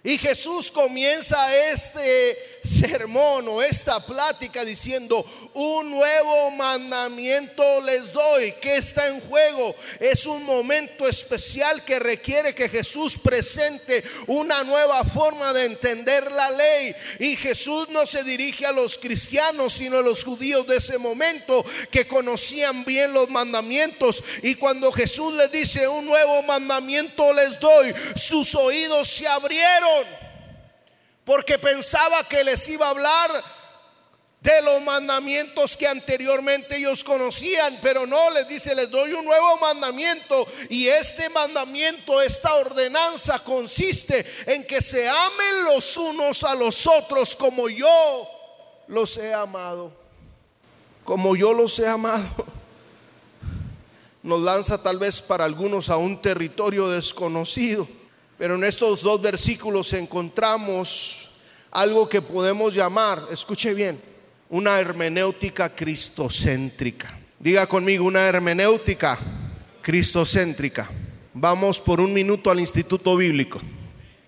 Y 0.08 0.16
Jesús 0.16 0.72
comienza 0.72 1.54
este 1.70 2.60
sermón 2.64 3.46
o 3.46 3.62
esta 3.62 4.04
plática 4.04 4.64
diciendo, 4.64 5.22
un 5.52 5.90
nuevo 5.90 6.50
mandamiento 6.52 7.82
les 7.82 8.10
doy. 8.10 8.54
¿Qué 8.58 8.76
está 8.76 9.08
en 9.08 9.20
juego? 9.20 9.74
Es 10.00 10.24
un 10.24 10.44
momento 10.44 11.06
especial 11.06 11.84
que 11.84 11.98
requiere 11.98 12.54
que 12.54 12.70
Jesús 12.70 13.18
presente 13.18 14.02
una 14.28 14.64
nueva 14.64 15.04
forma 15.04 15.52
de 15.52 15.66
entender 15.66 16.32
la 16.32 16.52
ley. 16.52 16.94
Y 17.18 17.36
Jesús 17.36 17.90
no 17.90 18.06
se 18.06 18.24
dirige 18.24 18.64
a 18.64 18.72
los 18.72 18.96
cristianos, 18.96 19.74
sino 19.74 19.98
a 19.98 20.02
los 20.02 20.24
judíos 20.24 20.66
de 20.66 20.78
ese 20.78 20.96
momento 20.96 21.62
que 21.90 22.06
conocían 22.06 22.82
bien 22.86 23.12
los 23.12 23.28
mandamientos. 23.28 24.24
Y 24.42 24.54
cuando 24.54 24.90
Jesús 24.90 25.34
les 25.34 25.52
dice, 25.52 25.86
un 25.86 26.06
nuevo 26.06 26.42
mandamiento 26.44 27.30
les 27.34 27.60
doy, 27.60 27.92
sus 28.16 28.54
oídos 28.54 29.08
se 29.08 29.28
abrieron 29.28 29.97
porque 31.24 31.58
pensaba 31.58 32.24
que 32.24 32.42
les 32.42 32.66
iba 32.68 32.86
a 32.86 32.90
hablar 32.90 33.30
de 34.40 34.62
los 34.62 34.80
mandamientos 34.80 35.76
que 35.76 35.86
anteriormente 35.86 36.76
ellos 36.76 37.02
conocían, 37.02 37.78
pero 37.82 38.06
no, 38.06 38.30
les 38.30 38.46
dice, 38.48 38.74
les 38.74 38.90
doy 38.90 39.12
un 39.12 39.24
nuevo 39.24 39.58
mandamiento 39.58 40.46
y 40.70 40.86
este 40.86 41.28
mandamiento, 41.28 42.22
esta 42.22 42.54
ordenanza 42.54 43.40
consiste 43.40 44.24
en 44.46 44.66
que 44.66 44.80
se 44.80 45.08
amen 45.08 45.64
los 45.64 45.96
unos 45.96 46.44
a 46.44 46.54
los 46.54 46.86
otros 46.86 47.34
como 47.34 47.68
yo 47.68 48.28
los 48.86 49.18
he 49.18 49.34
amado, 49.34 49.92
como 51.04 51.34
yo 51.36 51.52
los 51.52 51.78
he 51.78 51.86
amado. 51.86 52.26
Nos 54.22 54.40
lanza 54.40 54.82
tal 54.82 54.98
vez 54.98 55.20
para 55.20 55.44
algunos 55.44 55.90
a 55.90 55.96
un 55.96 56.20
territorio 56.20 56.88
desconocido 56.88 57.88
pero 58.38 58.54
en 58.54 58.64
estos 58.64 59.02
dos 59.02 59.20
versículos 59.20 59.92
encontramos 59.92 61.30
algo 61.72 62.08
que 62.08 62.22
podemos 62.22 62.72
llamar, 62.72 63.24
escuche 63.30 63.74
bien, 63.74 64.00
una 64.48 64.78
hermenéutica 64.78 65.74
cristocéntrica. 65.74 67.18
Diga 67.38 67.66
conmigo, 67.66 68.04
una 68.04 68.26
hermenéutica 68.26 69.18
cristocéntrica. 69.82 70.88
Vamos 71.34 71.80
por 71.80 72.00
un 72.00 72.12
minuto 72.12 72.50
al 72.50 72.60
Instituto 72.60 73.16
Bíblico. 73.16 73.60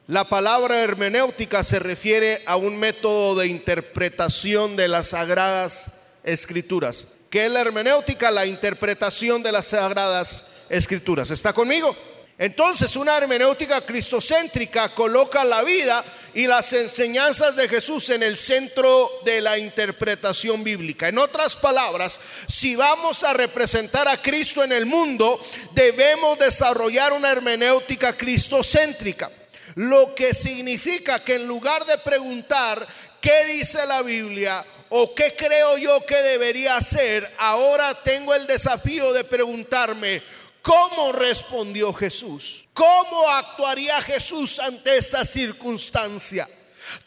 La 0.06 0.28
palabra 0.28 0.80
hermenéutica 0.80 1.62
se 1.62 1.78
refiere 1.78 2.42
a 2.46 2.56
un 2.56 2.76
método 2.76 3.36
de 3.36 3.46
interpretación 3.46 4.74
de 4.74 4.88
las 4.88 5.08
sagradas 5.08 5.92
escrituras. 6.24 7.06
¿Qué 7.30 7.46
es 7.46 7.52
la 7.52 7.60
hermenéutica? 7.60 8.32
La 8.32 8.44
interpretación 8.44 9.42
de 9.42 9.52
las 9.52 9.66
sagradas 9.66 10.46
escrituras. 10.68 11.30
¿Está 11.30 11.52
conmigo? 11.52 11.96
Entonces 12.40 12.96
una 12.96 13.18
hermenéutica 13.18 13.82
cristocéntrica 13.82 14.94
coloca 14.94 15.44
la 15.44 15.62
vida 15.62 16.02
y 16.32 16.46
las 16.46 16.72
enseñanzas 16.72 17.54
de 17.54 17.68
Jesús 17.68 18.08
en 18.08 18.22
el 18.22 18.38
centro 18.38 19.10
de 19.26 19.42
la 19.42 19.58
interpretación 19.58 20.64
bíblica. 20.64 21.08
En 21.08 21.18
otras 21.18 21.54
palabras, 21.54 22.18
si 22.46 22.76
vamos 22.76 23.24
a 23.24 23.34
representar 23.34 24.08
a 24.08 24.22
Cristo 24.22 24.64
en 24.64 24.72
el 24.72 24.86
mundo, 24.86 25.38
debemos 25.72 26.38
desarrollar 26.38 27.12
una 27.12 27.30
hermenéutica 27.30 28.16
cristocéntrica. 28.16 29.30
Lo 29.74 30.14
que 30.14 30.32
significa 30.32 31.22
que 31.22 31.34
en 31.34 31.46
lugar 31.46 31.84
de 31.84 31.98
preguntar 31.98 32.86
qué 33.20 33.44
dice 33.44 33.84
la 33.84 34.00
Biblia 34.00 34.64
o 34.88 35.14
qué 35.14 35.34
creo 35.36 35.76
yo 35.76 36.06
que 36.06 36.16
debería 36.16 36.76
hacer, 36.76 37.30
ahora 37.36 38.02
tengo 38.02 38.34
el 38.34 38.46
desafío 38.46 39.12
de 39.12 39.24
preguntarme, 39.24 40.22
¿Cómo 40.62 41.12
respondió 41.12 41.92
Jesús? 41.92 42.66
¿Cómo 42.74 43.28
actuaría 43.28 44.00
Jesús 44.02 44.58
ante 44.58 44.98
esta 44.98 45.24
circunstancia? 45.24 46.48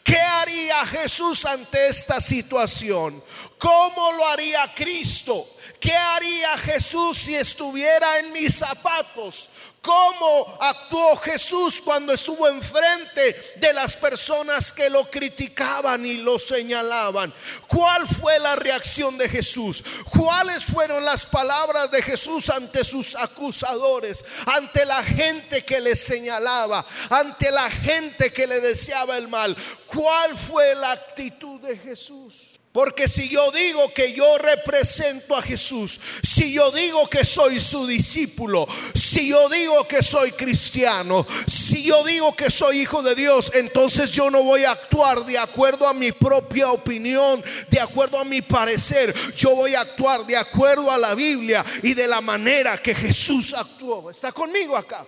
¿Qué 0.02 0.18
haría 0.18 0.84
Jesús 0.86 1.44
ante 1.44 1.88
esta 1.88 2.20
situación? 2.20 3.22
¿Cómo 3.58 4.12
lo 4.12 4.26
haría 4.26 4.72
Cristo? 4.74 5.56
¿Qué 5.80 5.92
haría 5.92 6.56
Jesús 6.58 7.18
si 7.18 7.34
estuviera 7.34 8.18
en 8.18 8.32
mis 8.32 8.56
zapatos? 8.56 9.50
Cómo 9.84 10.56
actuó 10.60 11.14
Jesús 11.16 11.82
cuando 11.84 12.14
estuvo 12.14 12.48
enfrente 12.48 13.54
de 13.56 13.72
las 13.74 13.94
personas 13.96 14.72
que 14.72 14.88
lo 14.88 15.10
criticaban 15.10 16.06
y 16.06 16.16
lo 16.16 16.38
señalaban. 16.38 17.34
¿Cuál 17.66 18.08
fue 18.08 18.38
la 18.38 18.56
reacción 18.56 19.18
de 19.18 19.28
Jesús? 19.28 19.84
¿Cuáles 20.10 20.64
fueron 20.64 21.04
las 21.04 21.26
palabras 21.26 21.90
de 21.90 22.00
Jesús 22.00 22.48
ante 22.48 22.82
sus 22.82 23.14
acusadores, 23.14 24.24
ante 24.46 24.86
la 24.86 25.04
gente 25.04 25.66
que 25.66 25.80
le 25.80 25.94
señalaba, 25.96 26.84
ante 27.10 27.50
la 27.50 27.70
gente 27.70 28.32
que 28.32 28.46
le 28.46 28.60
deseaba 28.60 29.18
el 29.18 29.28
mal? 29.28 29.54
¿Cuál 29.86 30.38
fue 30.38 30.74
la 30.76 30.92
actitud 30.92 31.60
de 31.60 31.76
Jesús? 31.76 32.53
Porque 32.74 33.06
si 33.06 33.28
yo 33.28 33.52
digo 33.52 33.94
que 33.94 34.14
yo 34.14 34.36
represento 34.36 35.36
a 35.36 35.42
Jesús, 35.42 36.00
si 36.24 36.52
yo 36.52 36.72
digo 36.72 37.08
que 37.08 37.24
soy 37.24 37.60
su 37.60 37.86
discípulo, 37.86 38.66
si 38.92 39.28
yo 39.28 39.48
digo 39.48 39.86
que 39.86 40.02
soy 40.02 40.32
cristiano, 40.32 41.24
si 41.46 41.84
yo 41.84 42.02
digo 42.02 42.34
que 42.34 42.50
soy 42.50 42.80
hijo 42.80 43.00
de 43.00 43.14
Dios, 43.14 43.52
entonces 43.54 44.10
yo 44.10 44.28
no 44.28 44.42
voy 44.42 44.64
a 44.64 44.72
actuar 44.72 45.24
de 45.24 45.38
acuerdo 45.38 45.86
a 45.86 45.94
mi 45.94 46.10
propia 46.10 46.72
opinión, 46.72 47.44
de 47.70 47.80
acuerdo 47.80 48.18
a 48.18 48.24
mi 48.24 48.42
parecer. 48.42 49.14
Yo 49.36 49.54
voy 49.54 49.76
a 49.76 49.82
actuar 49.82 50.26
de 50.26 50.36
acuerdo 50.36 50.90
a 50.90 50.98
la 50.98 51.14
Biblia 51.14 51.64
y 51.80 51.94
de 51.94 52.08
la 52.08 52.20
manera 52.20 52.76
que 52.78 52.92
Jesús 52.92 53.54
actuó. 53.54 54.10
¿Está 54.10 54.32
conmigo 54.32 54.76
acá? 54.76 55.06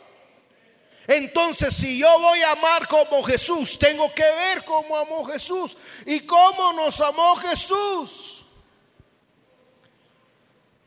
Entonces, 1.07 1.75
si 1.75 1.99
yo 1.99 2.19
voy 2.19 2.41
a 2.43 2.53
amar 2.53 2.89
como 2.89 3.23
Jesús, 3.23 3.79
tengo 3.79 4.13
que 4.13 4.25
ver 4.25 4.65
cómo 4.65 4.97
amó 4.97 5.25
Jesús 5.25 5.77
y 6.05 6.21
cómo 6.21 6.73
nos 6.73 7.01
amó 7.01 7.37
Jesús. 7.37 8.45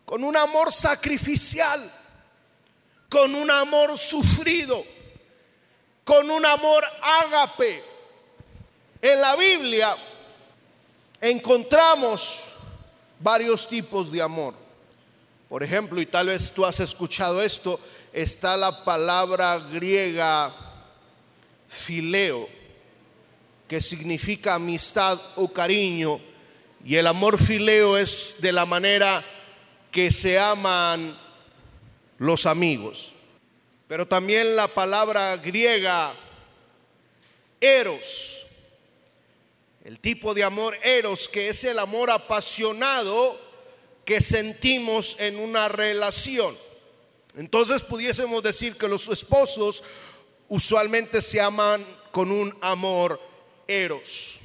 Con 0.04 0.24
un 0.24 0.36
amor 0.36 0.74
sacrificial, 0.74 1.92
con 3.08 3.34
un 3.34 3.50
amor 3.50 3.98
sufrido, 3.98 4.84
con 6.04 6.30
un 6.30 6.46
amor 6.46 6.84
ágape. 7.02 7.84
En 9.02 9.22
la 9.22 9.36
Biblia 9.38 9.96
encontramos 11.22 12.50
varios 13.20 13.68
tipos 13.68 14.12
de 14.12 14.22
amor. 14.22 14.54
Por 15.48 15.64
ejemplo, 15.64 16.00
y 16.00 16.06
tal 16.06 16.28
vez 16.28 16.52
tú 16.52 16.66
has 16.66 16.80
escuchado 16.80 17.42
esto, 17.42 17.80
está 18.14 18.58
la 18.58 18.84
palabra 18.84 19.60
griega 19.60 20.56
fileo, 21.68 22.50
que 23.68 23.82
significa 23.82 24.56
amistad 24.56 25.20
o 25.36 25.52
cariño, 25.52 26.20
y 26.84 26.96
el 26.96 27.08
amor 27.08 27.38
fileo 27.38 27.98
es 27.98 28.36
de 28.40 28.52
la 28.52 28.66
manera 28.66 29.24
que 29.92 30.12
se 30.12 30.40
aman 30.40 31.18
los 32.18 32.46
amigos. 32.46 33.14
Pero 33.88 34.08
también 34.08 34.56
la 34.56 34.68
palabra 34.68 35.36
griega 35.38 36.14
eros, 37.60 38.46
el 39.84 40.00
tipo 40.00 40.34
de 40.34 40.44
amor 40.44 40.78
eros, 40.84 41.28
que 41.28 41.50
es 41.50 41.64
el 41.64 41.80
amor 41.80 42.12
apasionado 42.12 43.40
que 44.06 44.22
sentimos 44.22 45.16
en 45.20 45.38
una 45.40 45.68
relación. 45.68 46.58
Entonces 47.36 47.84
pudiésemos 47.84 48.44
decir 48.44 48.76
que 48.76 48.88
los 48.88 49.08
esposos 49.08 49.84
usualmente 50.48 51.22
se 51.22 51.40
aman 51.40 51.86
con 52.12 52.32
un 52.32 52.58
amor 52.62 53.20
eros. 53.68 54.40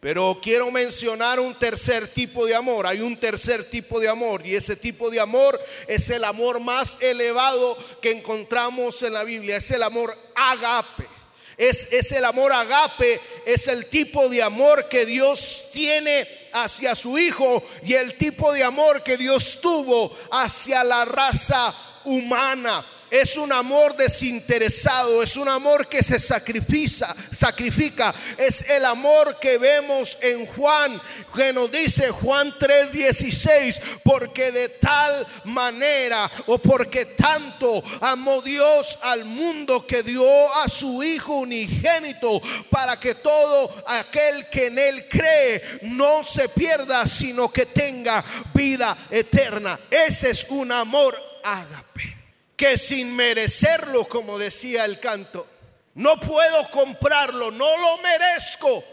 Pero 0.00 0.38
quiero 0.42 0.70
mencionar 0.70 1.40
un 1.40 1.58
tercer 1.58 2.08
tipo 2.08 2.44
de 2.44 2.54
amor. 2.54 2.86
Hay 2.86 3.00
un 3.00 3.18
tercer 3.18 3.70
tipo 3.70 3.98
de 3.98 4.08
amor 4.08 4.46
y 4.46 4.54
ese 4.54 4.76
tipo 4.76 5.10
de 5.10 5.18
amor 5.18 5.58
es 5.88 6.10
el 6.10 6.24
amor 6.24 6.60
más 6.60 6.98
elevado 7.00 7.76
que 8.02 8.10
encontramos 8.10 9.02
en 9.02 9.14
la 9.14 9.24
Biblia. 9.24 9.56
Es 9.56 9.70
el 9.70 9.82
amor 9.82 10.14
agape. 10.34 11.08
Es, 11.56 11.90
es 11.92 12.12
el 12.12 12.24
amor 12.24 12.52
agape, 12.52 13.20
es 13.46 13.68
el 13.68 13.86
tipo 13.86 14.28
de 14.28 14.42
amor 14.42 14.88
que 14.88 15.06
Dios 15.06 15.68
tiene 15.72 16.26
hacia 16.54 16.94
su 16.94 17.18
Hijo 17.18 17.62
y 17.82 17.94
el 17.94 18.16
tipo 18.16 18.52
de 18.52 18.64
amor 18.64 19.02
que 19.02 19.16
Dios 19.16 19.60
tuvo 19.60 20.10
hacia 20.30 20.84
la 20.84 21.04
raza 21.04 21.74
humana. 22.04 22.84
Es 23.14 23.36
un 23.36 23.52
amor 23.52 23.96
desinteresado, 23.96 25.22
es 25.22 25.36
un 25.36 25.48
amor 25.48 25.86
que 25.86 26.02
se 26.02 26.18
sacrifica, 26.18 27.14
sacrifica. 27.30 28.12
Es 28.36 28.68
el 28.68 28.84
amor 28.84 29.38
que 29.38 29.56
vemos 29.56 30.18
en 30.20 30.44
Juan, 30.46 31.00
que 31.32 31.52
nos 31.52 31.70
dice 31.70 32.10
Juan 32.10 32.52
3:16, 32.58 33.80
porque 34.02 34.50
de 34.50 34.68
tal 34.68 35.24
manera 35.44 36.28
o 36.46 36.58
porque 36.58 37.04
tanto 37.04 37.84
amó 38.00 38.42
Dios 38.42 38.98
al 39.02 39.24
mundo 39.24 39.86
que 39.86 40.02
dio 40.02 40.52
a 40.56 40.68
su 40.68 41.00
Hijo 41.04 41.34
unigénito 41.34 42.42
para 42.68 42.98
que 42.98 43.14
todo 43.14 43.84
aquel 43.86 44.48
que 44.48 44.66
en 44.66 44.78
él 44.80 45.08
cree 45.08 45.62
no 45.82 46.24
se 46.24 46.48
pierda, 46.48 47.06
sino 47.06 47.48
que 47.52 47.66
tenga 47.66 48.24
vida 48.52 48.98
eterna. 49.08 49.78
Ese 49.88 50.30
es 50.30 50.46
un 50.48 50.72
amor 50.72 51.16
ágape 51.44 52.23
que 52.56 52.78
sin 52.78 53.14
merecerlo, 53.14 54.06
como 54.06 54.38
decía 54.38 54.84
el 54.84 55.00
canto, 55.00 55.46
no 55.94 56.18
puedo 56.18 56.70
comprarlo, 56.70 57.50
no 57.50 57.76
lo 57.78 57.98
merezco, 57.98 58.84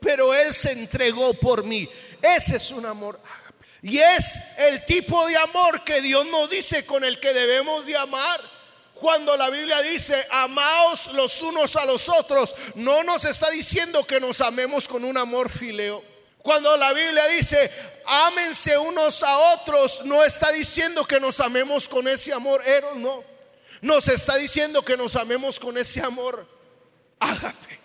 pero 0.00 0.34
Él 0.34 0.52
se 0.52 0.72
entregó 0.72 1.34
por 1.34 1.64
mí. 1.64 1.88
Ese 2.22 2.56
es 2.56 2.70
un 2.70 2.86
amor 2.86 3.20
Y 3.82 3.98
es 3.98 4.40
el 4.56 4.84
tipo 4.86 5.26
de 5.26 5.36
amor 5.36 5.84
que 5.84 6.00
Dios 6.00 6.24
nos 6.26 6.48
dice 6.48 6.86
con 6.86 7.04
el 7.04 7.20
que 7.20 7.32
debemos 7.32 7.84
de 7.86 7.96
amar. 7.96 8.40
Cuando 8.94 9.36
la 9.36 9.50
Biblia 9.50 9.82
dice, 9.82 10.26
amaos 10.30 11.12
los 11.12 11.42
unos 11.42 11.76
a 11.76 11.84
los 11.84 12.08
otros, 12.08 12.54
no 12.76 13.02
nos 13.02 13.24
está 13.24 13.50
diciendo 13.50 14.06
que 14.06 14.20
nos 14.20 14.40
amemos 14.40 14.88
con 14.88 15.04
un 15.04 15.18
amor 15.18 15.50
fileo. 15.50 16.13
Cuando 16.44 16.76
la 16.76 16.92
Biblia 16.92 17.26
dice, 17.28 17.70
ámense 18.04 18.76
unos 18.76 19.22
a 19.22 19.38
otros, 19.54 20.04
no 20.04 20.22
está 20.22 20.52
diciendo 20.52 21.06
que 21.06 21.18
nos 21.18 21.40
amemos 21.40 21.88
con 21.88 22.06
ese 22.06 22.34
amor 22.34 22.62
eros, 22.68 22.96
no. 22.96 23.24
Nos 23.80 24.08
está 24.08 24.36
diciendo 24.36 24.84
que 24.84 24.94
nos 24.94 25.16
amemos 25.16 25.58
con 25.58 25.78
ese 25.78 26.02
amor 26.02 26.46
ágape. 27.18 27.80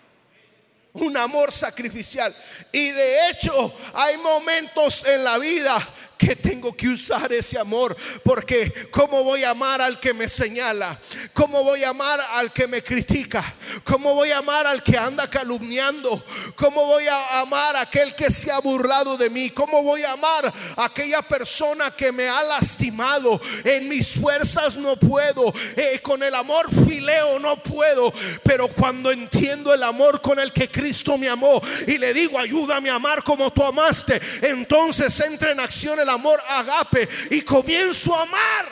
Un 0.92 1.16
amor 1.16 1.50
sacrificial. 1.52 2.36
Y 2.70 2.90
de 2.90 3.30
hecho, 3.30 3.72
hay 3.94 4.18
momentos 4.18 5.06
en 5.06 5.24
la 5.24 5.38
vida 5.38 5.82
que 6.20 6.36
tengo 6.36 6.76
que 6.76 6.86
usar 6.86 7.32
ese 7.32 7.58
amor. 7.58 7.96
Porque 8.22 8.88
¿cómo 8.90 9.24
voy 9.24 9.42
a 9.42 9.50
amar 9.50 9.80
al 9.80 9.98
que 9.98 10.12
me 10.12 10.28
señala? 10.28 11.00
¿Cómo 11.32 11.64
voy 11.64 11.82
a 11.82 11.88
amar 11.90 12.20
al 12.20 12.52
que 12.52 12.68
me 12.68 12.82
critica? 12.82 13.42
¿Cómo 13.84 14.14
voy 14.14 14.30
a 14.30 14.38
amar 14.38 14.66
al 14.66 14.82
que 14.82 14.98
anda 14.98 15.30
calumniando? 15.30 16.22
¿Cómo 16.56 16.84
voy 16.84 17.06
a 17.06 17.40
amar 17.40 17.74
a 17.74 17.82
aquel 17.82 18.14
que 18.14 18.30
se 18.30 18.52
ha 18.52 18.60
burlado 18.60 19.16
de 19.16 19.30
mí? 19.30 19.48
¿Cómo 19.48 19.82
voy 19.82 20.02
a 20.02 20.12
amar 20.12 20.52
a 20.76 20.84
aquella 20.84 21.22
persona 21.22 21.96
que 21.96 22.12
me 22.12 22.28
ha 22.28 22.42
lastimado? 22.42 23.40
En 23.64 23.88
mis 23.88 24.14
fuerzas 24.20 24.76
no 24.76 24.96
puedo, 24.96 25.54
eh, 25.74 26.00
con 26.02 26.22
el 26.22 26.34
amor 26.34 26.68
fileo 26.86 27.38
no 27.38 27.62
puedo, 27.62 28.12
pero 28.42 28.68
cuando 28.68 29.10
entiendo 29.10 29.72
el 29.72 29.82
amor 29.82 30.20
con 30.20 30.38
el 30.38 30.52
que 30.52 30.70
Cristo 30.70 31.16
me 31.16 31.28
amó 31.28 31.62
y 31.86 31.96
le 31.96 32.12
digo, 32.12 32.38
ayúdame 32.38 32.90
a 32.90 32.96
amar 32.96 33.24
como 33.24 33.50
tú 33.50 33.64
amaste, 33.64 34.20
entonces 34.42 35.18
entra 35.20 35.52
en 35.52 35.60
acción 35.60 35.98
el 35.98 36.09
amor 36.10 36.42
agape 36.46 37.08
y 37.30 37.42
comienzo 37.42 38.14
a 38.14 38.22
amar 38.22 38.66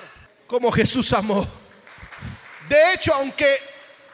como 0.46 0.70
Jesús 0.70 1.12
amó. 1.12 1.46
De 2.68 2.94
hecho, 2.94 3.14
aunque 3.14 3.58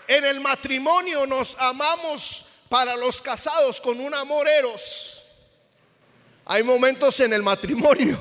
en 0.06 0.24
el 0.24 0.40
matrimonio 0.40 1.26
nos 1.26 1.56
amamos 1.58 2.46
para 2.68 2.96
los 2.96 3.20
casados 3.20 3.80
con 3.80 4.00
un 4.00 4.14
amor 4.14 4.46
eros, 4.48 5.24
hay 6.46 6.62
momentos 6.62 7.18
en 7.20 7.32
el 7.32 7.42
matrimonio 7.42 8.18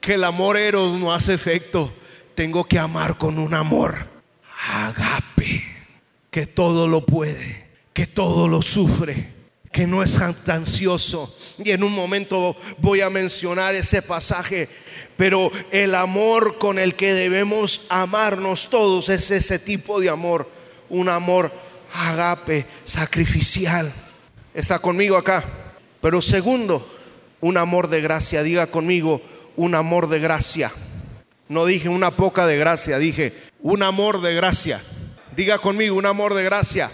que 0.00 0.14
el 0.14 0.24
amor 0.24 0.56
eros 0.56 0.98
no 0.98 1.12
hace 1.12 1.34
efecto. 1.34 1.92
Tengo 2.34 2.64
que 2.64 2.78
amar 2.78 3.18
con 3.18 3.38
un 3.38 3.54
amor 3.54 4.08
agape, 4.68 5.64
que 6.30 6.46
todo 6.46 6.88
lo 6.88 7.04
puede, 7.04 7.68
que 7.92 8.06
todo 8.06 8.48
lo 8.48 8.62
sufre, 8.62 9.31
que 9.72 9.86
no 9.86 10.02
es 10.02 10.20
ansioso. 10.20 11.34
Y 11.64 11.70
en 11.70 11.82
un 11.82 11.92
momento 11.92 12.54
voy 12.78 13.00
a 13.00 13.10
mencionar 13.10 13.74
ese 13.74 14.02
pasaje 14.02 14.68
pero 15.16 15.52
el 15.70 15.94
amor 15.94 16.58
con 16.58 16.78
el 16.78 16.94
que 16.94 17.14
debemos 17.14 17.82
amarnos 17.88 18.68
todos 18.70 19.08
es 19.08 19.30
ese 19.30 19.58
tipo 19.58 20.00
de 20.00 20.08
amor, 20.08 20.48
un 20.88 21.08
amor 21.08 21.52
agape, 21.92 22.66
sacrificial. 22.84 23.92
¿Está 24.54 24.78
conmigo 24.78 25.16
acá? 25.16 25.44
Pero 26.00 26.20
segundo, 26.22 26.88
un 27.40 27.56
amor 27.56 27.88
de 27.88 28.00
gracia. 28.00 28.42
Diga 28.42 28.66
conmigo, 28.66 29.22
un 29.56 29.74
amor 29.74 30.08
de 30.08 30.18
gracia. 30.18 30.72
No 31.48 31.66
dije 31.66 31.88
una 31.88 32.16
poca 32.16 32.46
de 32.46 32.56
gracia, 32.56 32.98
dije 32.98 33.34
un 33.60 33.82
amor 33.82 34.22
de 34.22 34.34
gracia. 34.34 34.82
Diga 35.36 35.58
conmigo, 35.58 35.96
un 35.96 36.06
amor 36.06 36.34
de 36.34 36.42
gracia. 36.42 36.90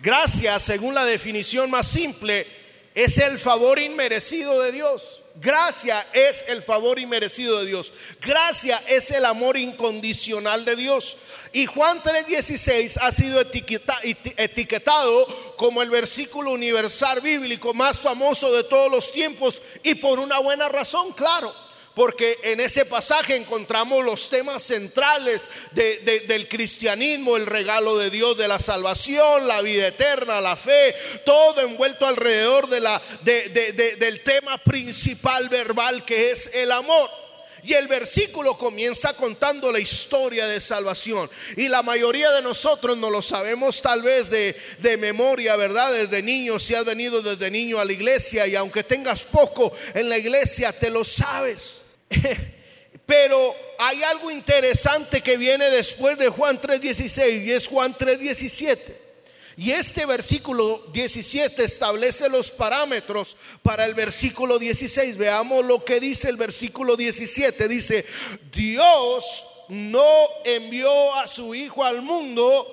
Gracia, 0.00 0.60
según 0.60 0.94
la 0.94 1.04
definición 1.04 1.70
más 1.70 1.88
simple, 1.88 2.46
es 2.94 3.18
el 3.18 3.38
favor 3.38 3.78
inmerecido 3.78 4.60
de 4.62 4.72
Dios. 4.72 5.22
Gracia 5.40 6.04
es 6.12 6.44
el 6.48 6.62
favor 6.64 6.98
inmerecido 6.98 7.60
de 7.60 7.66
Dios. 7.66 7.92
Gracia 8.20 8.82
es 8.88 9.10
el 9.12 9.24
amor 9.24 9.56
incondicional 9.56 10.64
de 10.64 10.74
Dios. 10.74 11.16
Y 11.52 11.66
Juan 11.66 12.02
3:16 12.02 12.98
ha 13.00 13.12
sido 13.12 13.40
etiquetado 13.40 15.26
como 15.56 15.82
el 15.82 15.90
versículo 15.90 16.50
universal 16.50 17.20
bíblico 17.20 17.72
más 17.72 18.00
famoso 18.00 18.52
de 18.52 18.64
todos 18.64 18.90
los 18.90 19.12
tiempos 19.12 19.62
y 19.84 19.94
por 19.96 20.18
una 20.18 20.38
buena 20.40 20.68
razón, 20.68 21.12
claro 21.12 21.54
porque 21.98 22.38
en 22.44 22.60
ese 22.60 22.84
pasaje 22.84 23.34
encontramos 23.34 24.04
los 24.04 24.30
temas 24.30 24.62
centrales 24.62 25.50
del 25.72 26.48
cristianismo, 26.48 27.36
el 27.36 27.44
regalo 27.44 27.98
de 27.98 28.08
Dios, 28.08 28.38
de 28.38 28.46
la 28.46 28.60
salvación, 28.60 29.48
la 29.48 29.62
vida 29.62 29.88
eterna, 29.88 30.40
la 30.40 30.54
fe, 30.54 30.94
todo 31.26 31.60
envuelto 31.60 32.06
alrededor 32.06 32.68
de 32.68 32.78
la, 32.78 33.02
del 33.24 34.22
tema 34.22 34.58
principal 34.58 35.48
verbal 35.48 36.04
que 36.04 36.30
es 36.30 36.48
el 36.54 36.70
amor. 36.70 37.10
Y 37.64 37.72
el 37.72 37.88
versículo 37.88 38.56
comienza 38.56 39.14
contando 39.14 39.72
la 39.72 39.80
historia 39.80 40.46
de 40.46 40.60
salvación. 40.60 41.28
Y 41.56 41.66
la 41.66 41.82
mayoría 41.82 42.30
de 42.30 42.42
nosotros 42.42 42.96
no 42.96 43.10
lo 43.10 43.22
sabemos 43.22 43.82
tal 43.82 44.02
vez 44.02 44.30
de, 44.30 44.54
de, 44.78 44.96
memoria, 44.96 45.56
¿verdad? 45.56 45.92
Desde 45.92 46.22
niño, 46.22 46.60
si 46.60 46.76
has 46.76 46.84
venido 46.84 47.22
desde 47.22 47.50
niño 47.50 47.80
a 47.80 47.84
la 47.84 47.92
iglesia 47.92 48.46
y 48.46 48.54
aunque 48.54 48.84
tengas 48.84 49.24
poco 49.24 49.72
en 49.94 50.08
la 50.08 50.16
iglesia, 50.16 50.72
te 50.72 50.90
lo 50.90 51.04
sabes. 51.04 51.87
Pero 53.06 53.54
hay 53.78 54.02
algo 54.02 54.30
interesante 54.30 55.22
que 55.22 55.36
viene 55.36 55.70
después 55.70 56.18
de 56.18 56.28
Juan 56.28 56.60
3:16 56.60 57.46
y 57.46 57.50
es 57.52 57.68
Juan 57.68 57.94
3:17. 57.94 59.08
Y 59.56 59.72
este 59.72 60.06
versículo 60.06 60.84
17 60.92 61.64
establece 61.64 62.28
los 62.28 62.52
parámetros 62.52 63.36
para 63.62 63.86
el 63.86 63.94
versículo 63.94 64.56
16. 64.56 65.16
Veamos 65.16 65.64
lo 65.64 65.84
que 65.84 65.98
dice 65.98 66.28
el 66.28 66.36
versículo 66.36 66.96
17. 66.96 67.66
Dice, 67.66 68.06
Dios 68.52 69.44
no 69.68 70.06
envió 70.44 71.12
a 71.16 71.26
su 71.26 71.56
Hijo 71.56 71.84
al 71.84 72.02
mundo 72.02 72.66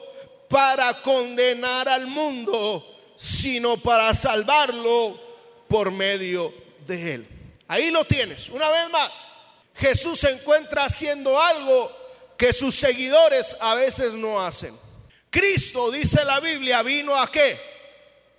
para 0.48 1.02
condenar 1.02 1.90
al 1.90 2.06
mundo, 2.06 2.86
sino 3.18 3.82
para 3.82 4.14
salvarlo 4.14 5.20
por 5.68 5.90
medio 5.90 6.54
de 6.86 7.14
él. 7.16 7.35
Ahí 7.68 7.92
lo 7.92 8.06
tienes, 8.06 8.50
una 8.50 8.70
vez 8.70 8.90
más. 8.90 9.28
Jesús 9.76 10.20
se 10.20 10.32
encuentra 10.32 10.86
haciendo 10.86 11.40
algo 11.40 11.92
que 12.38 12.54
sus 12.54 12.76
seguidores 12.76 13.56
a 13.60 13.76
veces 13.76 14.14
no 14.14 14.42
hacen. 14.42 14.78
Cristo, 15.30 15.92
dice 15.92 16.24
la 16.24 16.40
Biblia, 16.40 16.82
vino 16.82 17.16
a 17.16 17.30
qué? 17.30 17.60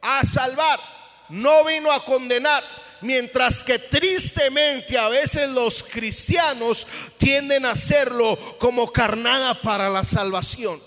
A 0.01 0.25
salvar, 0.25 0.81
no 1.29 1.65
vino 1.65 1.93
a 1.93 2.05
condenar. 2.05 2.63
Mientras 3.03 3.63
que 3.63 3.79
tristemente 3.79 4.97
a 4.97 5.09
veces 5.09 5.51
los 5.51 5.83
cristianos 5.83 6.87
tienden 7.19 7.67
a 7.67 7.73
hacerlo 7.73 8.39
como 8.59 8.91
carnada 8.91 9.61
para 9.61 9.91
la 9.91 10.03
salvación. 10.03 10.83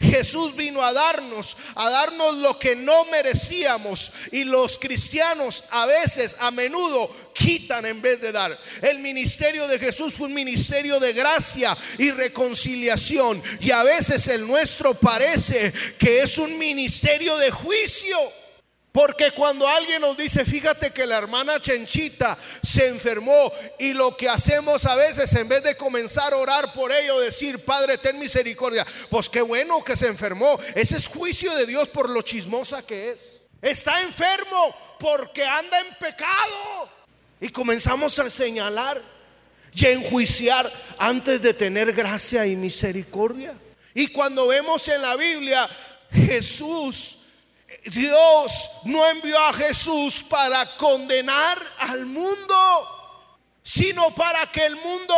Jesús 0.00 0.54
vino 0.54 0.82
a 0.82 0.92
darnos, 0.92 1.56
a 1.74 1.90
darnos 1.90 2.36
lo 2.36 2.58
que 2.58 2.76
no 2.76 3.04
merecíamos. 3.06 4.12
Y 4.32 4.44
los 4.44 4.78
cristianos 4.78 5.64
a 5.70 5.86
veces, 5.86 6.36
a 6.38 6.50
menudo, 6.50 7.10
quitan 7.34 7.86
en 7.86 8.00
vez 8.02 8.20
de 8.20 8.32
dar. 8.32 8.58
El 8.82 8.98
ministerio 8.98 9.66
de 9.68 9.78
Jesús 9.78 10.14
fue 10.14 10.26
un 10.26 10.34
ministerio 10.34 11.00
de 11.00 11.12
gracia 11.12 11.76
y 11.98 12.10
reconciliación. 12.10 13.42
Y 13.60 13.70
a 13.70 13.82
veces 13.82 14.28
el 14.28 14.46
nuestro 14.46 14.94
parece 14.94 15.72
que 15.98 16.22
es 16.22 16.38
un 16.38 16.58
ministerio 16.58 17.36
de 17.36 17.50
juicio. 17.50 18.18
Porque 18.96 19.32
cuando 19.32 19.68
alguien 19.68 20.00
nos 20.00 20.16
dice, 20.16 20.42
fíjate 20.46 20.90
que 20.90 21.06
la 21.06 21.18
hermana 21.18 21.60
Chenchita 21.60 22.38
se 22.62 22.88
enfermó 22.88 23.52
y 23.78 23.92
lo 23.92 24.16
que 24.16 24.26
hacemos 24.26 24.86
a 24.86 24.94
veces 24.94 25.34
en 25.34 25.46
vez 25.46 25.62
de 25.62 25.76
comenzar 25.76 26.32
a 26.32 26.38
orar 26.38 26.72
por 26.72 26.90
ello, 26.90 27.20
decir, 27.20 27.62
Padre, 27.62 27.98
ten 27.98 28.18
misericordia, 28.18 28.86
pues 29.10 29.28
qué 29.28 29.42
bueno 29.42 29.84
que 29.84 29.96
se 29.96 30.06
enfermó. 30.06 30.58
Ese 30.74 30.96
es 30.96 31.08
juicio 31.08 31.54
de 31.56 31.66
Dios 31.66 31.90
por 31.90 32.08
lo 32.08 32.22
chismosa 32.22 32.86
que 32.86 33.10
es. 33.10 33.38
Está 33.60 34.00
enfermo 34.00 34.74
porque 34.98 35.44
anda 35.44 35.78
en 35.78 35.94
pecado. 35.96 36.88
Y 37.38 37.50
comenzamos 37.50 38.18
a 38.18 38.30
señalar 38.30 39.02
y 39.74 39.84
enjuiciar 39.84 40.72
antes 40.96 41.42
de 41.42 41.52
tener 41.52 41.92
gracia 41.92 42.46
y 42.46 42.56
misericordia. 42.56 43.52
Y 43.92 44.06
cuando 44.06 44.48
vemos 44.48 44.88
en 44.88 45.02
la 45.02 45.16
Biblia, 45.16 45.68
Jesús 46.10 47.15
Dios 47.84 48.70
no 48.84 49.06
envió 49.06 49.38
a 49.38 49.52
Jesús 49.52 50.24
para 50.28 50.76
condenar 50.76 51.60
al 51.78 52.06
mundo, 52.06 53.28
sino 53.62 54.14
para 54.14 54.50
que 54.50 54.64
el 54.64 54.76
mundo 54.76 55.14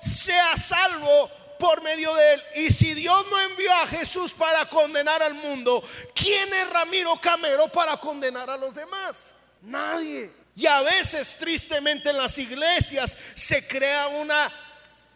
sea 0.00 0.56
salvo 0.56 1.30
por 1.58 1.82
medio 1.82 2.14
de 2.14 2.34
él. 2.34 2.42
Y 2.56 2.70
si 2.70 2.94
Dios 2.94 3.26
no 3.30 3.40
envió 3.40 3.72
a 3.72 3.86
Jesús 3.86 4.32
para 4.32 4.66
condenar 4.68 5.22
al 5.22 5.34
mundo, 5.34 5.82
¿quién 6.14 6.52
es 6.54 6.70
Ramiro 6.70 7.16
Camero 7.20 7.68
para 7.68 7.96
condenar 7.98 8.48
a 8.50 8.56
los 8.56 8.74
demás? 8.74 9.32
Nadie. 9.62 10.30
Y 10.54 10.66
a 10.66 10.80
veces, 10.80 11.36
tristemente, 11.38 12.10
en 12.10 12.18
las 12.18 12.38
iglesias 12.38 13.16
se 13.34 13.66
crea 13.66 14.08
una 14.08 14.50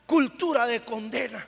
cultura 0.06 0.66
de 0.66 0.80
condena 0.80 1.46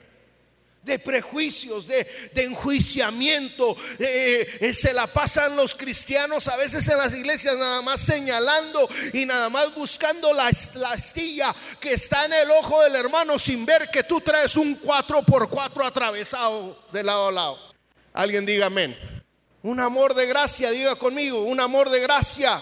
de 0.83 0.99
prejuicios, 0.99 1.87
de, 1.87 2.05
enjuiciamiento. 2.35 3.75
Eh, 3.99 4.57
eh, 4.59 4.73
se 4.73 4.93
la 4.93 5.07
pasan 5.07 5.55
los 5.55 5.75
cristianos 5.75 6.47
a 6.47 6.57
veces 6.57 6.87
en 6.89 6.97
las 6.97 7.13
iglesias 7.13 7.57
nada 7.57 7.81
más 7.81 8.01
señalando 8.01 8.87
y 9.13 9.25
nada 9.25 9.49
más 9.49 9.73
buscando 9.75 10.33
la, 10.33 10.51
la 10.75 10.91
astilla 10.91 11.55
que 11.79 11.93
está 11.93 12.25
en 12.25 12.33
el 12.33 12.51
ojo 12.51 12.81
del 12.83 12.95
hermano 12.95 13.39
sin 13.39 13.65
ver 13.65 13.89
que 13.89 14.03
tú 14.03 14.19
traes 14.19 14.57
un 14.57 14.75
4 14.75 15.23
por 15.23 15.49
4 15.49 15.85
atravesado 15.85 16.77
de 16.91 17.03
lado 17.03 17.29
a 17.29 17.31
lado. 17.31 17.59
Alguien 18.13 18.45
diga 18.45 18.67
amén. 18.67 18.97
Un 19.63 19.79
amor 19.79 20.13
de 20.13 20.25
gracia, 20.25 20.71
diga 20.71 20.95
conmigo, 20.97 21.43
un 21.43 21.61
amor 21.61 21.89
de 21.89 22.01
gracia 22.01 22.61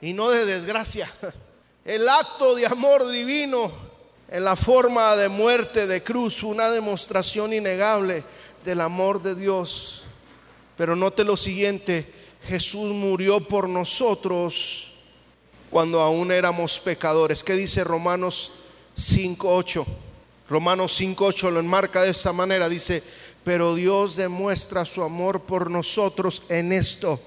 y 0.00 0.14
no 0.14 0.30
de 0.30 0.46
desgracia. 0.46 1.10
El 1.84 2.08
acto 2.08 2.54
de 2.54 2.64
amor 2.64 3.10
divino 3.10 3.93
en 4.28 4.44
la 4.44 4.56
forma 4.56 5.14
de 5.16 5.28
muerte 5.28 5.86
de 5.86 6.02
cruz, 6.02 6.42
una 6.42 6.70
demostración 6.70 7.52
innegable 7.52 8.24
del 8.64 8.80
amor 8.80 9.22
de 9.22 9.34
Dios. 9.34 10.04
Pero 10.76 10.96
note 10.96 11.24
lo 11.24 11.36
siguiente, 11.36 12.12
Jesús 12.42 12.92
murió 12.92 13.40
por 13.40 13.68
nosotros 13.68 14.92
cuando 15.70 16.00
aún 16.00 16.30
éramos 16.32 16.80
pecadores. 16.80 17.42
¿Qué 17.42 17.54
dice 17.54 17.84
Romanos 17.84 18.52
5.8? 18.96 19.84
Romanos 20.48 21.00
5.8 21.00 21.50
lo 21.50 21.60
enmarca 21.60 22.02
de 22.02 22.10
esta 22.10 22.32
manera, 22.32 22.68
dice, 22.68 23.02
Pero 23.44 23.74
Dios 23.74 24.16
demuestra 24.16 24.84
su 24.84 25.02
amor 25.02 25.42
por 25.42 25.70
nosotros 25.70 26.42
en 26.48 26.72
esto, 26.72 27.20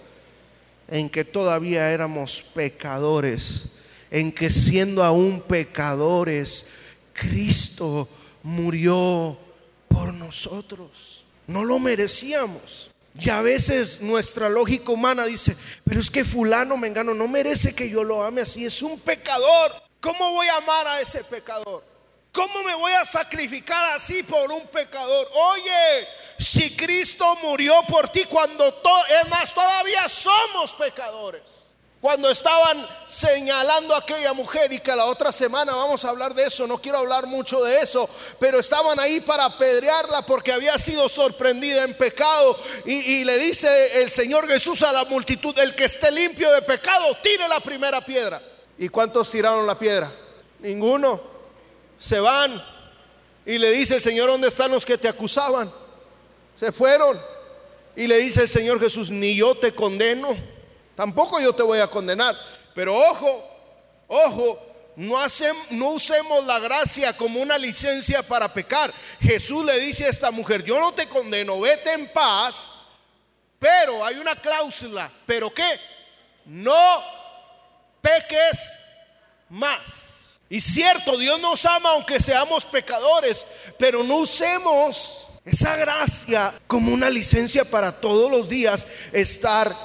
en 0.88 1.10
que 1.10 1.26
todavía 1.26 1.92
éramos 1.92 2.44
pecadores, 2.54 3.70
en 4.12 4.32
que 4.32 4.50
siendo 4.50 5.04
aún 5.04 5.42
pecadores, 5.42 6.68
Cristo 7.18 8.08
murió 8.44 9.36
por 9.88 10.14
nosotros. 10.14 11.26
No 11.48 11.66
lo 11.66 11.80
merecíamos. 11.80 12.92
Y 13.20 13.32
a 13.32 13.42
veces 13.42 14.00
nuestra 14.02 14.48
lógica 14.48 14.92
humana 14.92 15.26
dice, 15.26 15.58
pero 15.84 16.00
es 16.00 16.12
que 16.12 16.24
fulano 16.24 16.78
mengano 16.78 17.16
no 17.16 17.28
merece 17.28 17.74
que 17.74 17.90
yo 17.90 18.04
lo 18.04 18.24
ame 18.24 18.42
así, 18.42 18.64
es 18.66 18.84
un 18.84 19.00
pecador. 19.00 19.74
¿Cómo 20.00 20.34
voy 20.34 20.48
a 20.48 20.58
amar 20.58 20.86
a 20.86 21.02
ese 21.02 21.24
pecador? 21.24 21.84
¿Cómo 22.32 22.62
me 22.62 22.76
voy 22.76 22.92
a 22.92 23.04
sacrificar 23.04 23.96
así 23.96 24.22
por 24.22 24.52
un 24.52 24.68
pecador? 24.68 25.28
Oye, 25.34 26.08
si 26.38 26.76
Cristo 26.76 27.36
murió 27.42 27.74
por 27.88 28.10
ti 28.10 28.26
cuando 28.26 28.68
es 28.68 29.30
más, 29.30 29.52
todavía 29.52 30.08
somos 30.08 30.76
pecadores. 30.76 31.67
Cuando 32.08 32.32
estaban 32.32 32.88
señalando 33.06 33.93
a 33.93 33.98
aquella 33.98 34.32
mujer 34.32 34.72
y 34.72 34.80
que 34.80 34.96
la 34.96 35.08
otra 35.08 35.34
semana 35.34 35.76
vamos 35.76 36.06
a 36.06 36.10
hablar 36.10 36.34
de 36.34 36.46
eso, 36.46 36.65
no 36.65 36.78
quiero 36.78 37.00
hablar 37.00 37.28
mucho 37.28 37.62
de 37.62 37.82
eso, 37.82 38.10
pero 38.39 38.60
estaban 38.60 38.98
ahí 38.98 39.20
para 39.20 39.43
apedrearla 39.43 40.26
porque 40.26 40.54
había 40.54 40.78
sido 40.78 41.10
sorprendida 41.10 41.84
en 41.84 41.98
pecado 41.98 42.58
y, 42.86 42.93
y 42.93 43.24
le 43.26 43.38
dice 43.38 44.02
el 44.02 44.10
Señor 44.10 44.48
Jesús 44.48 44.84
a 44.84 44.93
la 44.93 45.04
multitud, 45.04 45.54
el 45.60 45.76
que 45.76 45.84
esté 45.84 46.10
limpio 46.10 46.50
de 46.54 46.62
pecado, 46.62 47.13
tire 47.22 47.46
la 47.46 47.60
primera 47.60 48.00
piedra. 48.00 48.41
¿Y 48.78 48.88
cuántos 48.88 49.30
tiraron 49.30 49.67
la 49.67 49.78
piedra? 49.78 50.10
Ninguno. 50.60 51.20
Se 52.00 52.22
van 52.22 52.63
y 53.46 53.58
le 53.58 53.70
dice 53.72 53.96
el 53.96 54.02
Señor, 54.02 54.30
¿dónde 54.30 54.48
están 54.48 54.72
los 54.72 54.86
que 54.86 54.98
te 54.98 55.10
acusaban? 55.10 55.70
Se 56.56 56.72
fueron. 56.72 57.20
Y 57.98 58.08
le 58.08 58.17
dice 58.20 58.43
el 58.43 58.48
Señor 58.48 58.80
Jesús, 58.80 59.12
ni 59.12 59.36
yo 59.36 59.56
te 59.56 59.76
condeno 59.76 60.57
Tampoco 60.98 61.40
yo 61.40 61.54
te 61.54 61.62
voy 61.62 61.80
a 61.80 61.88
condenar. 61.88 62.36
Pero 62.74 62.98
ojo, 62.98 63.48
ojo, 64.08 64.60
no, 64.96 65.92
usemos 65.92 66.44
la 66.44 66.58
gracia 66.58 67.16
como 67.16 67.40
una 67.40 67.56
licencia 67.56 68.24
para 68.24 68.52
pecar. 68.52 68.92
Jesús 69.22 69.64
le 69.64 69.80
dice 69.80 70.06
a 70.06 70.10
esta 70.10 70.32
mujer, 70.32 70.64
yo 70.64 70.80
no 70.80 70.92
te 70.94 71.08
condeno, 71.08 71.60
vete 71.60 71.94
en 71.94 72.12
paz, 72.12 72.72
pero 73.60 74.04
hay 74.04 74.18
una 74.18 74.36
cláusula, 74.36 75.12
pero 75.28 75.54
¿qué? 75.54 75.80
No 76.46 77.04
peques 78.02 78.80
más. 79.50 80.32
Y 80.50 80.60
cierto, 80.60 81.16
Dios 81.16 81.40
nos 81.40 81.64
ama 81.68 81.92
aunque 81.92 82.20
seamos 82.20 82.66
pecadores, 82.66 83.46
pero 83.78 84.02
no 84.04 84.16
usemos 84.16 85.28
esa 85.46 85.76
gracia 85.76 86.60
como 86.66 86.92
una 86.92 87.12
licencia 87.12 87.66
para 87.66 88.02
todos 88.02 88.32
los 88.32 88.50
días 88.50 88.88
estar 89.12 89.76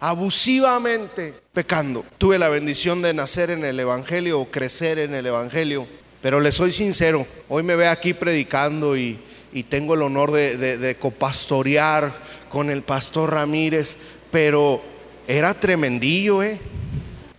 abusivamente 0.00 1.34
pecando. 1.52 2.04
Tuve 2.18 2.38
la 2.38 2.48
bendición 2.48 3.02
de 3.02 3.14
nacer 3.14 3.50
en 3.50 3.64
el 3.64 3.78
Evangelio 3.80 4.40
o 4.40 4.50
crecer 4.50 4.98
en 4.98 5.14
el 5.14 5.26
Evangelio, 5.26 5.86
pero 6.22 6.40
le 6.40 6.52
soy 6.52 6.72
sincero, 6.72 7.26
hoy 7.48 7.62
me 7.62 7.76
ve 7.76 7.88
aquí 7.88 8.14
predicando 8.14 8.96
y, 8.96 9.20
tengo 9.68 9.94
el 9.94 10.02
honor 10.02 10.30
de, 10.30 10.96
copastorear 11.00 12.14
con 12.48 12.70
el 12.70 12.82
pastor 12.82 13.32
Ramírez, 13.32 13.96
pero 14.30 14.80
era 15.26 15.52
tremendillo, 15.52 16.44
¿eh? 16.44 16.60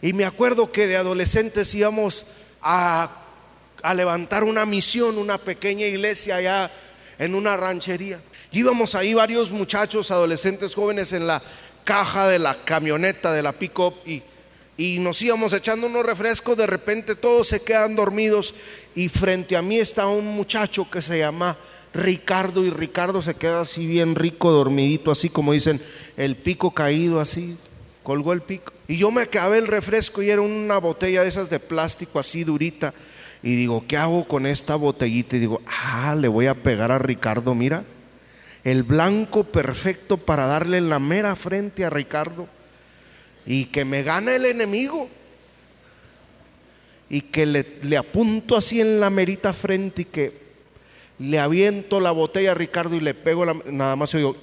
Y 0.01 0.11
me 0.11 0.25
acuerdo 0.25 0.71
que 0.71 0.87
de 0.87 0.97
adolescentes 0.97 1.73
íbamos 1.75 2.25
a, 2.61 3.23
a 3.81 3.93
levantar 3.93 4.43
una 4.43 4.65
misión, 4.65 5.17
una 5.17 5.37
pequeña 5.37 5.85
iglesia 5.85 6.35
allá 6.35 6.71
en 7.19 7.35
una 7.35 7.55
ranchería. 7.55 8.19
Íbamos 8.51 8.95
ahí 8.95 9.13
varios 9.13 9.51
muchachos, 9.51 10.11
adolescentes, 10.11 10.73
jóvenes 10.73 11.13
en 11.13 11.27
la, 11.27 11.41
caja 11.83 12.27
de 12.27 12.39
la 12.39 12.63
camioneta, 12.63 13.33
de 13.33 13.43
la 13.43 13.53
pick-up 13.53 13.95
y, 14.05 14.23
y 14.77 14.99
nos 14.99 15.21
íbamos 15.21 15.53
echando 15.53 15.87
unos 15.87 16.05
refrescos, 16.05 16.57
de 16.57 16.67
repente 16.67 17.15
todos 17.15 17.47
se 17.47 17.61
quedan 17.61 17.95
dormidos 17.95 18.53
y 18.95 19.09
frente 19.09 19.57
a 19.57 19.61
mí 19.61 19.77
está 19.77 20.07
un 20.07 20.25
muchacho 20.25 20.89
que 20.89 21.01
se 21.01 21.19
llama 21.19 21.57
Ricardo 21.93 22.63
y 22.63 22.69
Ricardo 22.69 23.21
se 23.21 23.35
queda 23.35 23.61
así 23.61 23.87
bien 23.87 24.15
rico, 24.15 24.51
dormidito, 24.51 25.11
así 25.11 25.29
como 25.29 25.53
dicen, 25.53 25.81
el 26.17 26.35
pico 26.35 26.71
caído 26.71 27.19
así, 27.19 27.57
colgó 28.03 28.33
el 28.33 28.41
pico. 28.41 28.73
Y 28.87 28.97
yo 28.97 29.11
me 29.11 29.21
acabé 29.21 29.57
el 29.57 29.67
refresco 29.67 30.21
y 30.21 30.29
era 30.29 30.41
una 30.41 30.77
botella 30.77 31.23
de 31.23 31.29
esas 31.29 31.49
de 31.49 31.59
plástico 31.59 32.19
así 32.19 32.43
durita. 32.43 32.93
Y 33.41 33.55
digo, 33.55 33.85
¿qué 33.87 33.97
hago 33.97 34.27
con 34.27 34.45
esta 34.45 34.75
botellita? 34.75 35.37
Y 35.37 35.39
digo, 35.39 35.61
ah, 35.65 36.15
le 36.15 36.27
voy 36.27 36.47
a 36.47 36.55
pegar 36.55 36.91
a 36.91 36.99
Ricardo, 36.99 37.55
mira 37.55 37.83
el 38.63 38.83
blanco 38.83 39.45
perfecto 39.45 40.17
para 40.17 40.45
darle 40.45 40.77
en 40.77 40.89
la 40.89 40.99
mera 40.99 41.35
frente 41.35 41.85
a 41.85 41.89
Ricardo 41.89 42.47
y 43.45 43.65
que 43.65 43.85
me 43.85 44.03
gane 44.03 44.35
el 44.35 44.45
enemigo 44.45 45.09
y 47.09 47.21
que 47.21 47.45
le, 47.45 47.97
apunto 47.97 48.55
así 48.55 48.81
en 48.81 48.99
la 48.99 49.09
merita 49.09 49.53
frente 49.53 50.03
y 50.03 50.05
que 50.05 50.49
le 51.19 51.39
aviento 51.39 51.99
la 51.99 52.11
botella 52.11 52.51
a 52.51 52.55
Ricardo 52.55 52.95
y 52.95 52.99
le 52.99 53.13
pego 53.13 53.45
la, 53.45 53.53
nada 53.65 53.95
más 53.95 54.13
oigo 54.13 54.35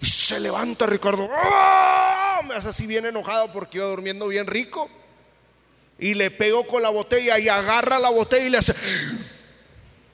y 0.00 0.06
se 0.06 0.40
levanta 0.40 0.86
Ricardo 0.86 1.28
¡Ah! 1.32 2.40
me 2.46 2.54
hace 2.54 2.68
así 2.68 2.86
bien 2.86 3.06
enojado 3.06 3.52
porque 3.52 3.78
yo 3.78 3.88
durmiendo 3.88 4.28
bien 4.28 4.46
rico 4.46 4.88
y 5.98 6.14
le 6.14 6.30
pego 6.30 6.66
con 6.66 6.82
la 6.82 6.90
botella 6.90 7.38
y 7.38 7.48
agarra 7.48 7.98
la 7.98 8.10
botella 8.10 8.46
y 8.46 8.50
le 8.50 8.58
hace 8.58 8.74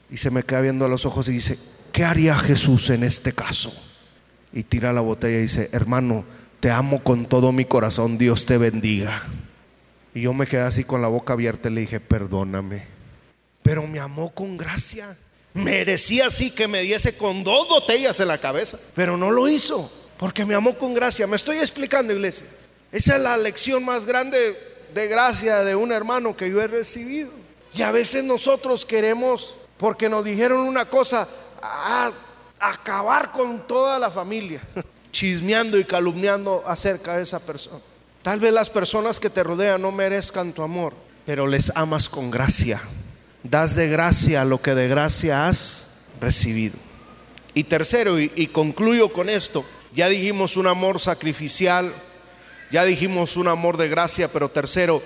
y 0.09 0.17
se 0.17 0.31
me 0.31 0.43
queda 0.43 0.61
viendo 0.61 0.85
a 0.85 0.89
los 0.89 1.05
ojos 1.05 1.27
y 1.29 1.33
dice 1.33 1.57
¿qué 1.93 2.03
haría 2.03 2.35
Jesús 2.35 2.89
en 2.89 3.03
este 3.03 3.31
caso? 3.31 3.73
Y 4.51 4.63
tira 4.63 4.91
la 4.91 4.99
botella 4.99 5.37
y 5.37 5.43
dice, 5.43 5.69
hermano, 5.71 6.25
te 6.59 6.69
amo 6.69 7.01
con 7.03 7.27
todo 7.27 7.53
mi 7.53 7.63
corazón, 7.63 8.17
Dios 8.17 8.45
te 8.45 8.57
bendiga. 8.57 9.23
Y 10.13 10.21
yo 10.21 10.33
me 10.33 10.45
quedé 10.45 10.61
así 10.61 10.83
con 10.83 11.01
la 11.01 11.07
boca 11.07 11.33
abierta 11.33 11.69
y 11.69 11.73
le 11.73 11.81
dije, 11.81 11.99
perdóname. 12.01 12.85
Pero 13.61 13.87
me 13.87 13.99
amó 13.99 14.33
con 14.33 14.57
gracia. 14.57 15.17
Merecía 15.53 16.27
así 16.27 16.51
que 16.51 16.67
me 16.67 16.81
diese 16.81 17.15
con 17.15 17.43
dos 17.43 17.69
botellas 17.69 18.19
en 18.19 18.27
la 18.27 18.39
cabeza, 18.39 18.79
pero 18.95 19.17
no 19.17 19.29
lo 19.29 19.47
hizo, 19.47 19.91
porque 20.17 20.45
me 20.45 20.55
amó 20.55 20.77
con 20.77 20.93
gracia. 20.93 21.27
Me 21.27 21.35
estoy 21.35 21.57
explicando, 21.57 22.11
iglesia. 22.11 22.47
Esa 22.91 23.15
es 23.15 23.21
la 23.21 23.37
lección 23.37 23.85
más 23.85 24.05
grande 24.05 24.57
de 24.93 25.07
gracia 25.07 25.63
de 25.63 25.75
un 25.75 25.91
hermano 25.91 26.35
que 26.35 26.49
yo 26.49 26.59
he 26.59 26.67
recibido. 26.67 27.31
Y 27.75 27.83
a 27.83 27.91
veces 27.91 28.23
nosotros 28.23 28.85
queremos, 28.85 29.55
porque 29.77 30.09
nos 30.09 30.23
dijeron 30.25 30.61
una 30.61 30.85
cosa, 30.85 31.27
a 31.63 32.11
acabar 32.59 33.31
con 33.31 33.67
toda 33.67 33.99
la 33.99 34.11
familia, 34.11 34.61
chismeando 35.11 35.77
y 35.77 35.83
calumniando 35.83 36.63
acerca 36.65 37.17
de 37.17 37.23
esa 37.23 37.39
persona. 37.39 37.79
Tal 38.21 38.39
vez 38.39 38.53
las 38.53 38.69
personas 38.69 39.19
que 39.19 39.29
te 39.29 39.43
rodean 39.43 39.81
no 39.81 39.91
merezcan 39.91 40.53
tu 40.53 40.61
amor, 40.61 40.93
pero 41.25 41.45
les 41.47 41.71
amas 41.75 42.07
con 42.07 42.31
gracia. 42.31 42.81
Das 43.43 43.75
de 43.75 43.89
gracia 43.89 44.45
lo 44.45 44.61
que 44.61 44.73
de 44.73 44.87
gracia 44.87 45.47
has 45.47 45.89
recibido. 46.21 46.75
Y 47.53 47.65
tercero, 47.65 48.19
y, 48.19 48.47
concluyo 48.47 49.11
con 49.11 49.29
esto, 49.29 49.65
ya 49.93 50.07
dijimos 50.07 50.57
un 50.57 50.67
amor 50.67 50.99
sacrificial, 50.99 51.93
ya 52.71 52.83
dijimos 52.85 53.35
un 53.37 53.47
amor 53.47 53.77
de 53.77 53.89
gracia, 53.89 54.31
pero 54.31 54.49
tercero, 54.49 55.03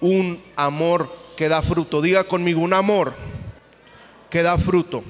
un 0.00 0.42
amor 0.56 1.12
que 1.36 1.48
da 1.48 1.60
fruto. 1.60 2.00
Diga 2.00 2.24
conmigo, 2.24 2.60
un 2.60 2.72
amor 2.72 3.12
que 4.30 4.42
da 4.42 4.56
fruto. 4.56 5.02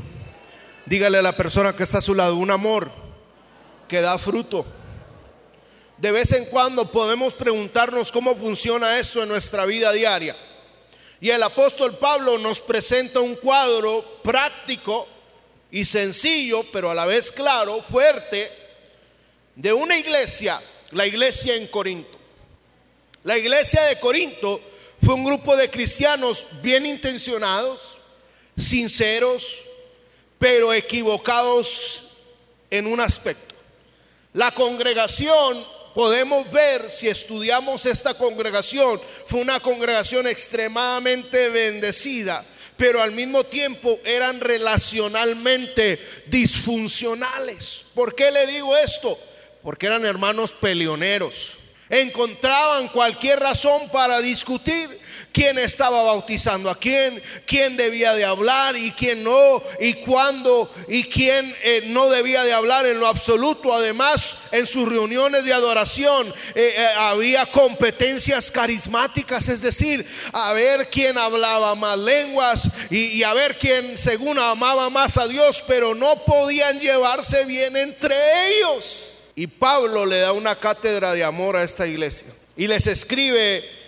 Dígale 0.86 1.18
a 1.18 1.22
la 1.22 1.36
persona 1.36 1.74
que 1.74 1.82
está 1.82 1.98
a 1.98 2.02
su 2.02 2.14
lado, 2.14 2.36
un 2.36 2.50
amor 2.50 2.90
que 3.88 4.00
da 4.00 4.18
fruto. 4.18 4.64
De 5.98 6.10
vez 6.12 6.32
en 6.32 6.46
cuando 6.46 6.90
podemos 6.90 7.34
preguntarnos 7.34 8.10
cómo 8.10 8.34
funciona 8.34 8.98
esto 8.98 9.22
en 9.22 9.28
nuestra 9.28 9.66
vida 9.66 9.92
diaria. 9.92 10.34
Y 11.20 11.28
el 11.30 11.42
apóstol 11.42 11.98
Pablo 11.98 12.38
nos 12.38 12.60
presenta 12.60 13.20
un 13.20 13.36
cuadro 13.36 14.20
práctico 14.22 15.06
y 15.70 15.84
sencillo, 15.84 16.64
pero 16.72 16.90
a 16.90 16.94
la 16.94 17.04
vez 17.04 17.30
claro, 17.30 17.82
fuerte, 17.82 18.50
de 19.54 19.72
una 19.72 19.98
iglesia, 19.98 20.60
la 20.92 21.06
iglesia 21.06 21.54
en 21.54 21.66
Corinto. 21.66 22.18
La 23.24 23.36
iglesia 23.36 23.82
de 23.82 24.00
Corinto 24.00 24.60
fue 25.04 25.14
un 25.14 25.24
grupo 25.24 25.54
de 25.56 25.68
cristianos 25.68 26.46
bien 26.62 26.86
intencionados, 26.86 27.98
sinceros, 28.56 29.60
pero 30.40 30.72
equivocados 30.72 32.03
en 32.70 32.87
un 32.87 32.98
aspecto. 32.98 33.55
La 34.33 34.53
congregación, 34.53 35.62
podemos 35.94 36.50
ver 36.50 36.88
si 36.88 37.09
estudiamos 37.09 37.85
esta 37.85 38.14
congregación, 38.14 38.98
fue 39.26 39.42
una 39.42 39.61
congregación 39.61 40.26
extremadamente 40.26 41.50
bendecida, 41.50 42.46
pero 42.79 43.03
al 43.03 43.12
mismo 43.12 43.44
tiempo 43.44 44.00
eran 44.03 44.40
relacionalmente 44.40 46.00
disfuncionales. 46.29 47.85
¿Por 47.94 48.14
qué 48.14 48.31
le 48.31 48.46
digo 48.46 48.74
esto? 48.74 49.18
Porque 49.62 49.88
eran 49.88 50.07
hermanos 50.07 50.53
peleoneros, 50.53 51.59
Encontraban 51.90 52.87
cualquier 52.88 53.40
razón 53.40 53.88
para 53.90 54.20
discutir 54.20 54.99
quién 55.32 55.58
estaba 55.58 56.02
bautizando 56.02 56.70
a 56.70 56.78
quién, 56.78 57.22
quién 57.46 57.76
debía 57.76 58.14
de 58.14 58.24
hablar 58.24 58.76
y 58.76 58.90
quién 58.92 59.22
no, 59.24 59.62
y 59.80 59.94
cuándo 59.94 60.70
y 60.88 61.04
quién 61.04 61.54
eh, 61.62 61.84
no 61.86 62.08
debía 62.10 62.44
de 62.44 62.52
hablar 62.52 62.86
en 62.86 63.00
lo 63.00 63.06
absoluto. 63.06 63.74
Además, 63.74 64.36
en 64.52 64.66
sus 64.66 64.88
reuniones 64.88 65.44
de 65.44 65.52
adoración 65.52 66.28
eh, 66.54 66.74
eh, 66.76 66.86
había 66.96 67.46
competencias 67.46 68.50
carismáticas, 68.50 69.48
es 69.48 69.62
decir, 69.62 70.06
a 70.32 70.52
ver 70.52 70.88
quién 70.88 71.18
hablaba 71.18 71.74
más 71.74 71.98
lenguas 71.98 72.68
y, 72.90 73.06
y 73.06 73.22
a 73.22 73.32
ver 73.32 73.58
quién 73.58 73.96
según 73.96 74.38
amaba 74.38 74.90
más 74.90 75.16
a 75.16 75.28
Dios, 75.28 75.62
pero 75.66 75.94
no 75.94 76.24
podían 76.24 76.80
llevarse 76.80 77.44
bien 77.44 77.76
entre 77.76 78.16
ellos. 78.48 79.14
Y 79.34 79.46
Pablo 79.46 80.04
le 80.04 80.20
da 80.20 80.32
una 80.32 80.56
cátedra 80.56 81.12
de 81.12 81.24
amor 81.24 81.56
a 81.56 81.62
esta 81.62 81.86
iglesia 81.86 82.28
y 82.56 82.66
les 82.66 82.86
escribe 82.86 83.79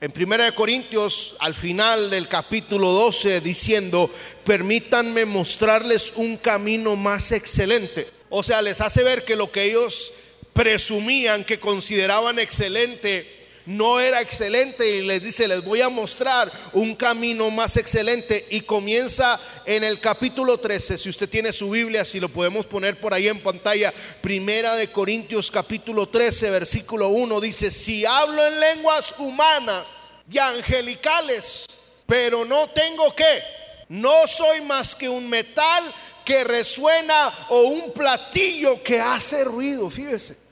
en 0.00 0.12
Primera 0.12 0.44
de 0.44 0.54
Corintios 0.54 1.34
al 1.40 1.54
final 1.54 2.08
del 2.08 2.26
capítulo 2.26 2.88
12 2.90 3.42
diciendo, 3.42 4.10
"Permítanme 4.44 5.26
mostrarles 5.26 6.14
un 6.16 6.38
camino 6.38 6.96
más 6.96 7.32
excelente." 7.32 8.08
O 8.30 8.42
sea, 8.42 8.62
les 8.62 8.80
hace 8.80 9.02
ver 9.02 9.26
que 9.26 9.36
lo 9.36 9.52
que 9.52 9.64
ellos 9.64 10.12
presumían 10.54 11.44
que 11.44 11.60
consideraban 11.60 12.38
excelente 12.38 13.39
no 13.66 14.00
era 14.00 14.20
excelente 14.20 14.88
y 14.88 15.02
les 15.02 15.22
dice, 15.22 15.46
les 15.46 15.62
voy 15.62 15.80
a 15.80 15.88
mostrar 15.88 16.50
un 16.72 16.94
camino 16.94 17.50
más 17.50 17.76
excelente 17.76 18.46
y 18.50 18.62
comienza 18.62 19.38
en 19.66 19.84
el 19.84 20.00
capítulo 20.00 20.58
13, 20.58 20.98
si 20.98 21.08
usted 21.08 21.28
tiene 21.28 21.52
su 21.52 21.70
Biblia, 21.70 22.04
si 22.04 22.20
lo 22.20 22.28
podemos 22.28 22.66
poner 22.66 22.98
por 22.98 23.14
ahí 23.14 23.28
en 23.28 23.42
pantalla, 23.42 23.92
Primera 24.20 24.74
de 24.76 24.90
Corintios 24.90 25.50
capítulo 25.50 26.08
13, 26.08 26.50
versículo 26.50 27.08
1 27.08 27.40
dice, 27.40 27.70
si 27.70 28.04
hablo 28.04 28.46
en 28.46 28.58
lenguas 28.60 29.14
humanas 29.18 29.88
y 30.30 30.38
angelicales, 30.38 31.66
pero 32.06 32.44
no 32.44 32.68
tengo 32.70 33.14
que, 33.14 33.42
no 33.88 34.26
soy 34.26 34.60
más 34.62 34.94
que 34.94 35.08
un 35.08 35.28
metal 35.28 35.94
que 36.24 36.44
resuena 36.44 37.32
o 37.48 37.62
un 37.62 37.92
platillo 37.92 38.82
que 38.82 39.00
hace 39.00 39.44
ruido, 39.44 39.90
fíjese. 39.90 40.49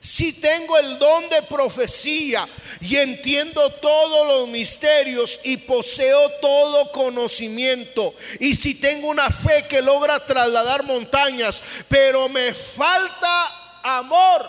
Si 0.00 0.32
tengo 0.32 0.78
el 0.78 0.98
don 0.98 1.28
de 1.28 1.42
profecía 1.42 2.48
y 2.80 2.96
entiendo 2.96 3.70
todos 3.74 4.26
los 4.26 4.48
misterios 4.48 5.38
y 5.44 5.58
poseo 5.58 6.30
todo 6.40 6.90
conocimiento, 6.90 8.14
y 8.38 8.54
si 8.54 8.76
tengo 8.76 9.08
una 9.08 9.30
fe 9.30 9.66
que 9.68 9.82
logra 9.82 10.24
trasladar 10.24 10.84
montañas, 10.84 11.62
pero 11.86 12.30
me 12.30 12.54
falta 12.54 13.80
amor, 13.82 14.46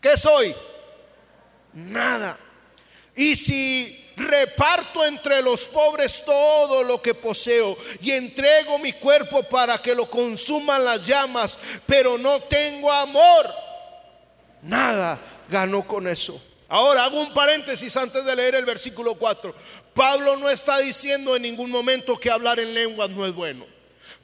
¿qué 0.00 0.16
soy? 0.16 0.54
Nada. 1.72 2.38
Y 3.16 3.34
si 3.34 4.12
reparto 4.16 5.04
entre 5.04 5.42
los 5.42 5.66
pobres 5.66 6.24
todo 6.24 6.84
lo 6.84 7.02
que 7.02 7.14
poseo 7.14 7.76
y 8.00 8.12
entrego 8.12 8.78
mi 8.78 8.92
cuerpo 8.92 9.42
para 9.42 9.78
que 9.78 9.94
lo 9.94 10.08
consuman 10.08 10.84
las 10.84 11.04
llamas, 11.04 11.58
pero 11.86 12.16
no 12.16 12.40
tengo 12.42 12.92
amor, 12.92 13.69
Nada 14.62 15.18
ganó 15.48 15.86
con 15.86 16.06
eso. 16.08 16.40
Ahora 16.68 17.04
hago 17.04 17.20
un 17.20 17.34
paréntesis 17.34 17.96
antes 17.96 18.24
de 18.24 18.36
leer 18.36 18.54
el 18.54 18.64
versículo 18.64 19.14
4. 19.14 19.54
Pablo 19.92 20.36
no 20.36 20.48
está 20.48 20.78
diciendo 20.78 21.34
en 21.34 21.42
ningún 21.42 21.70
momento 21.70 22.16
que 22.16 22.30
hablar 22.30 22.60
en 22.60 22.72
lenguas 22.72 23.10
no 23.10 23.26
es 23.26 23.34
bueno. 23.34 23.66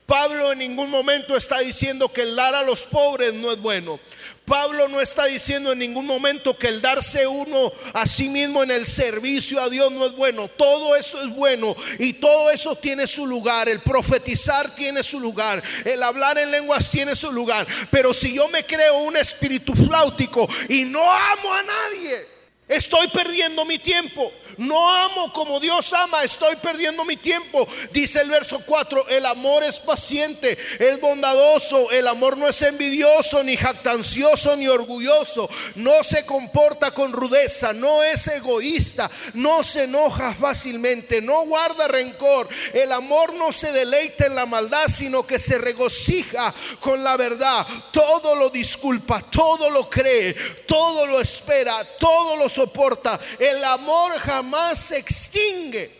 Pablo 0.06 0.52
en 0.52 0.60
ningún 0.60 0.88
momento 0.88 1.36
está 1.36 1.58
diciendo 1.58 2.08
que 2.12 2.22
el 2.22 2.36
dar 2.36 2.54
a 2.54 2.62
los 2.62 2.84
pobres 2.84 3.34
no 3.34 3.50
es 3.50 3.58
bueno. 3.58 3.98
Pablo 4.44 4.86
no 4.86 5.00
está 5.00 5.24
diciendo 5.24 5.72
en 5.72 5.80
ningún 5.80 6.06
momento 6.06 6.56
que 6.56 6.68
el 6.68 6.80
darse 6.80 7.26
uno 7.26 7.72
a 7.92 8.06
sí 8.06 8.28
mismo 8.28 8.62
en 8.62 8.70
el 8.70 8.86
servicio 8.86 9.60
a 9.60 9.68
Dios 9.68 9.90
no 9.90 10.06
es 10.06 10.12
bueno. 10.12 10.46
Todo 10.46 10.94
eso 10.94 11.20
es 11.20 11.28
bueno 11.34 11.74
y 11.98 12.12
todo 12.12 12.52
eso 12.52 12.76
tiene 12.76 13.08
su 13.08 13.26
lugar. 13.26 13.68
El 13.68 13.80
profetizar 13.80 14.72
tiene 14.76 15.02
su 15.02 15.18
lugar. 15.18 15.60
El 15.84 16.00
hablar 16.04 16.38
en 16.38 16.52
lenguas 16.52 16.88
tiene 16.88 17.16
su 17.16 17.32
lugar. 17.32 17.66
Pero 17.90 18.14
si 18.14 18.32
yo 18.32 18.48
me 18.48 18.64
creo 18.64 18.98
un 18.98 19.16
espíritu 19.16 19.74
flautico 19.74 20.48
y 20.68 20.84
no 20.84 21.02
amo 21.02 21.52
a 21.52 21.64
nadie, 21.64 22.24
estoy 22.68 23.08
perdiendo 23.08 23.64
mi 23.64 23.80
tiempo 23.80 24.30
no 24.58 24.94
amo 24.94 25.32
como 25.32 25.60
Dios 25.60 25.92
ama, 25.92 26.24
estoy 26.24 26.56
perdiendo 26.56 27.04
mi 27.04 27.16
tiempo. 27.16 27.66
Dice 27.92 28.20
el 28.20 28.30
verso 28.30 28.60
4, 28.64 29.08
el 29.08 29.26
amor 29.26 29.62
es 29.64 29.78
paciente, 29.78 30.56
es 30.78 31.00
bondadoso, 31.00 31.90
el 31.90 32.06
amor 32.08 32.36
no 32.36 32.48
es 32.48 32.62
envidioso, 32.62 33.42
ni 33.42 33.56
jactancioso, 33.56 34.56
ni 34.56 34.68
orgulloso, 34.68 35.48
no 35.74 36.02
se 36.02 36.24
comporta 36.24 36.92
con 36.92 37.12
rudeza, 37.12 37.72
no 37.72 38.02
es 38.02 38.26
egoísta, 38.28 39.10
no 39.34 39.62
se 39.62 39.84
enoja 39.84 40.34
fácilmente, 40.34 41.20
no 41.20 41.44
guarda 41.44 41.88
rencor. 41.88 42.48
El 42.72 42.92
amor 42.92 43.34
no 43.34 43.52
se 43.52 43.72
deleita 43.72 44.26
en 44.26 44.34
la 44.34 44.46
maldad, 44.46 44.88
sino 44.88 45.26
que 45.26 45.38
se 45.38 45.58
regocija 45.58 46.54
con 46.80 47.04
la 47.04 47.16
verdad. 47.16 47.66
Todo 47.92 48.34
lo 48.34 48.50
disculpa, 48.50 49.22
todo 49.30 49.70
lo 49.70 49.88
cree, 49.90 50.34
todo 50.66 51.06
lo 51.06 51.20
espera, 51.20 51.84
todo 51.98 52.36
lo 52.36 52.48
soporta. 52.48 53.18
El 53.38 53.62
amor 53.64 54.18
jamás 54.18 54.45
más 54.46 54.78
se 54.78 54.98
extingue. 54.98 55.90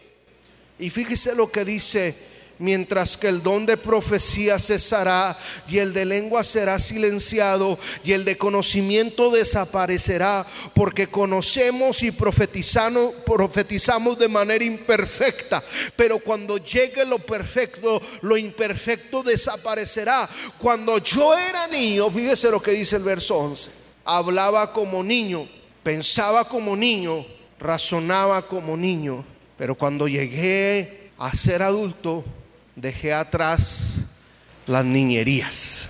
Y 0.79 0.91
fíjese 0.91 1.35
lo 1.35 1.51
que 1.51 1.65
dice, 1.65 2.15
mientras 2.59 3.17
que 3.17 3.29
el 3.29 3.43
don 3.43 3.67
de 3.67 3.77
profecía 3.77 4.59
cesará 4.59 5.37
y 5.69 5.79
el 5.79 5.93
de 5.93 6.05
lengua 6.05 6.45
será 6.45 6.79
silenciado 6.79 7.79
y 8.05 8.13
el 8.13 8.25
de 8.25 8.37
conocimiento 8.37 9.31
desaparecerá, 9.31 10.47
porque 10.75 11.07
conocemos 11.09 12.03
y 12.03 12.11
profetizamos, 12.11 13.15
profetizamos 13.25 14.19
de 14.19 14.29
manera 14.29 14.65
imperfecta, 14.65 15.63
pero 15.97 16.19
cuando 16.19 16.59
llegue 16.59 17.05
lo 17.05 17.19
perfecto, 17.19 18.01
lo 18.23 18.37
imperfecto 18.37 19.23
desaparecerá. 19.23 20.29
Cuando 20.59 20.99
yo 20.99 21.37
era 21.37 21.67
niño, 21.67 22.11
fíjese 22.11 22.51
lo 22.51 22.63
que 22.63 22.73
dice 22.73 22.97
el 22.97 23.03
verso 23.03 23.37
11, 23.37 23.71
hablaba 24.05 24.73
como 24.73 25.03
niño, 25.03 25.49
pensaba 25.83 26.49
como 26.49 26.77
niño, 26.77 27.36
razonaba 27.59 28.47
como 28.47 28.77
niño, 28.77 29.25
pero 29.57 29.75
cuando 29.75 30.09
llegué 30.09 31.11
a 31.19 31.35
ser 31.35 31.63
adulto, 31.63 32.25
dejé 32.75 33.13
atrás 33.13 34.03
las 34.67 34.85
niñerías. 34.85 35.89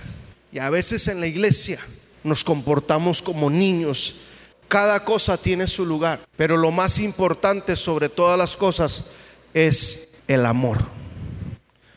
Y 0.51 0.59
a 0.59 0.69
veces 0.69 1.07
en 1.07 1.19
la 1.19 1.27
iglesia 1.27 1.79
nos 2.23 2.43
comportamos 2.43 3.21
como 3.21 3.49
niños. 3.49 4.21
Cada 4.67 5.03
cosa 5.03 5.37
tiene 5.37 5.67
su 5.67 5.85
lugar, 5.85 6.19
pero 6.35 6.57
lo 6.57 6.71
más 6.71 6.99
importante 6.99 7.75
sobre 7.75 8.09
todas 8.09 8.37
las 8.37 8.55
cosas 8.55 9.05
es 9.53 10.09
el 10.27 10.45
amor. 10.45 10.77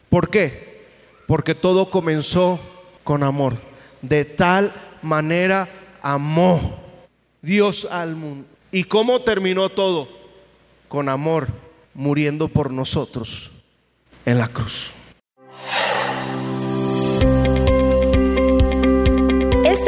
¿Por 0.08 0.30
qué? 0.30 0.86
Porque 1.26 1.54
todo 1.54 1.90
comenzó 1.90 2.60
con 3.04 3.22
amor. 3.22 3.60
De 4.02 4.24
tal 4.24 4.72
manera 5.02 5.68
amó 6.02 6.78
Dios 7.42 7.86
al 7.90 8.16
mundo. 8.16 8.46
¿Y 8.72 8.84
cómo 8.84 9.20
terminó 9.20 9.68
todo? 9.68 10.08
Con 10.88 11.08
amor, 11.08 11.48
muriendo 11.94 12.48
por 12.48 12.72
nosotros 12.72 13.50
en 14.24 14.38
la 14.38 14.48
cruz. 14.48 14.92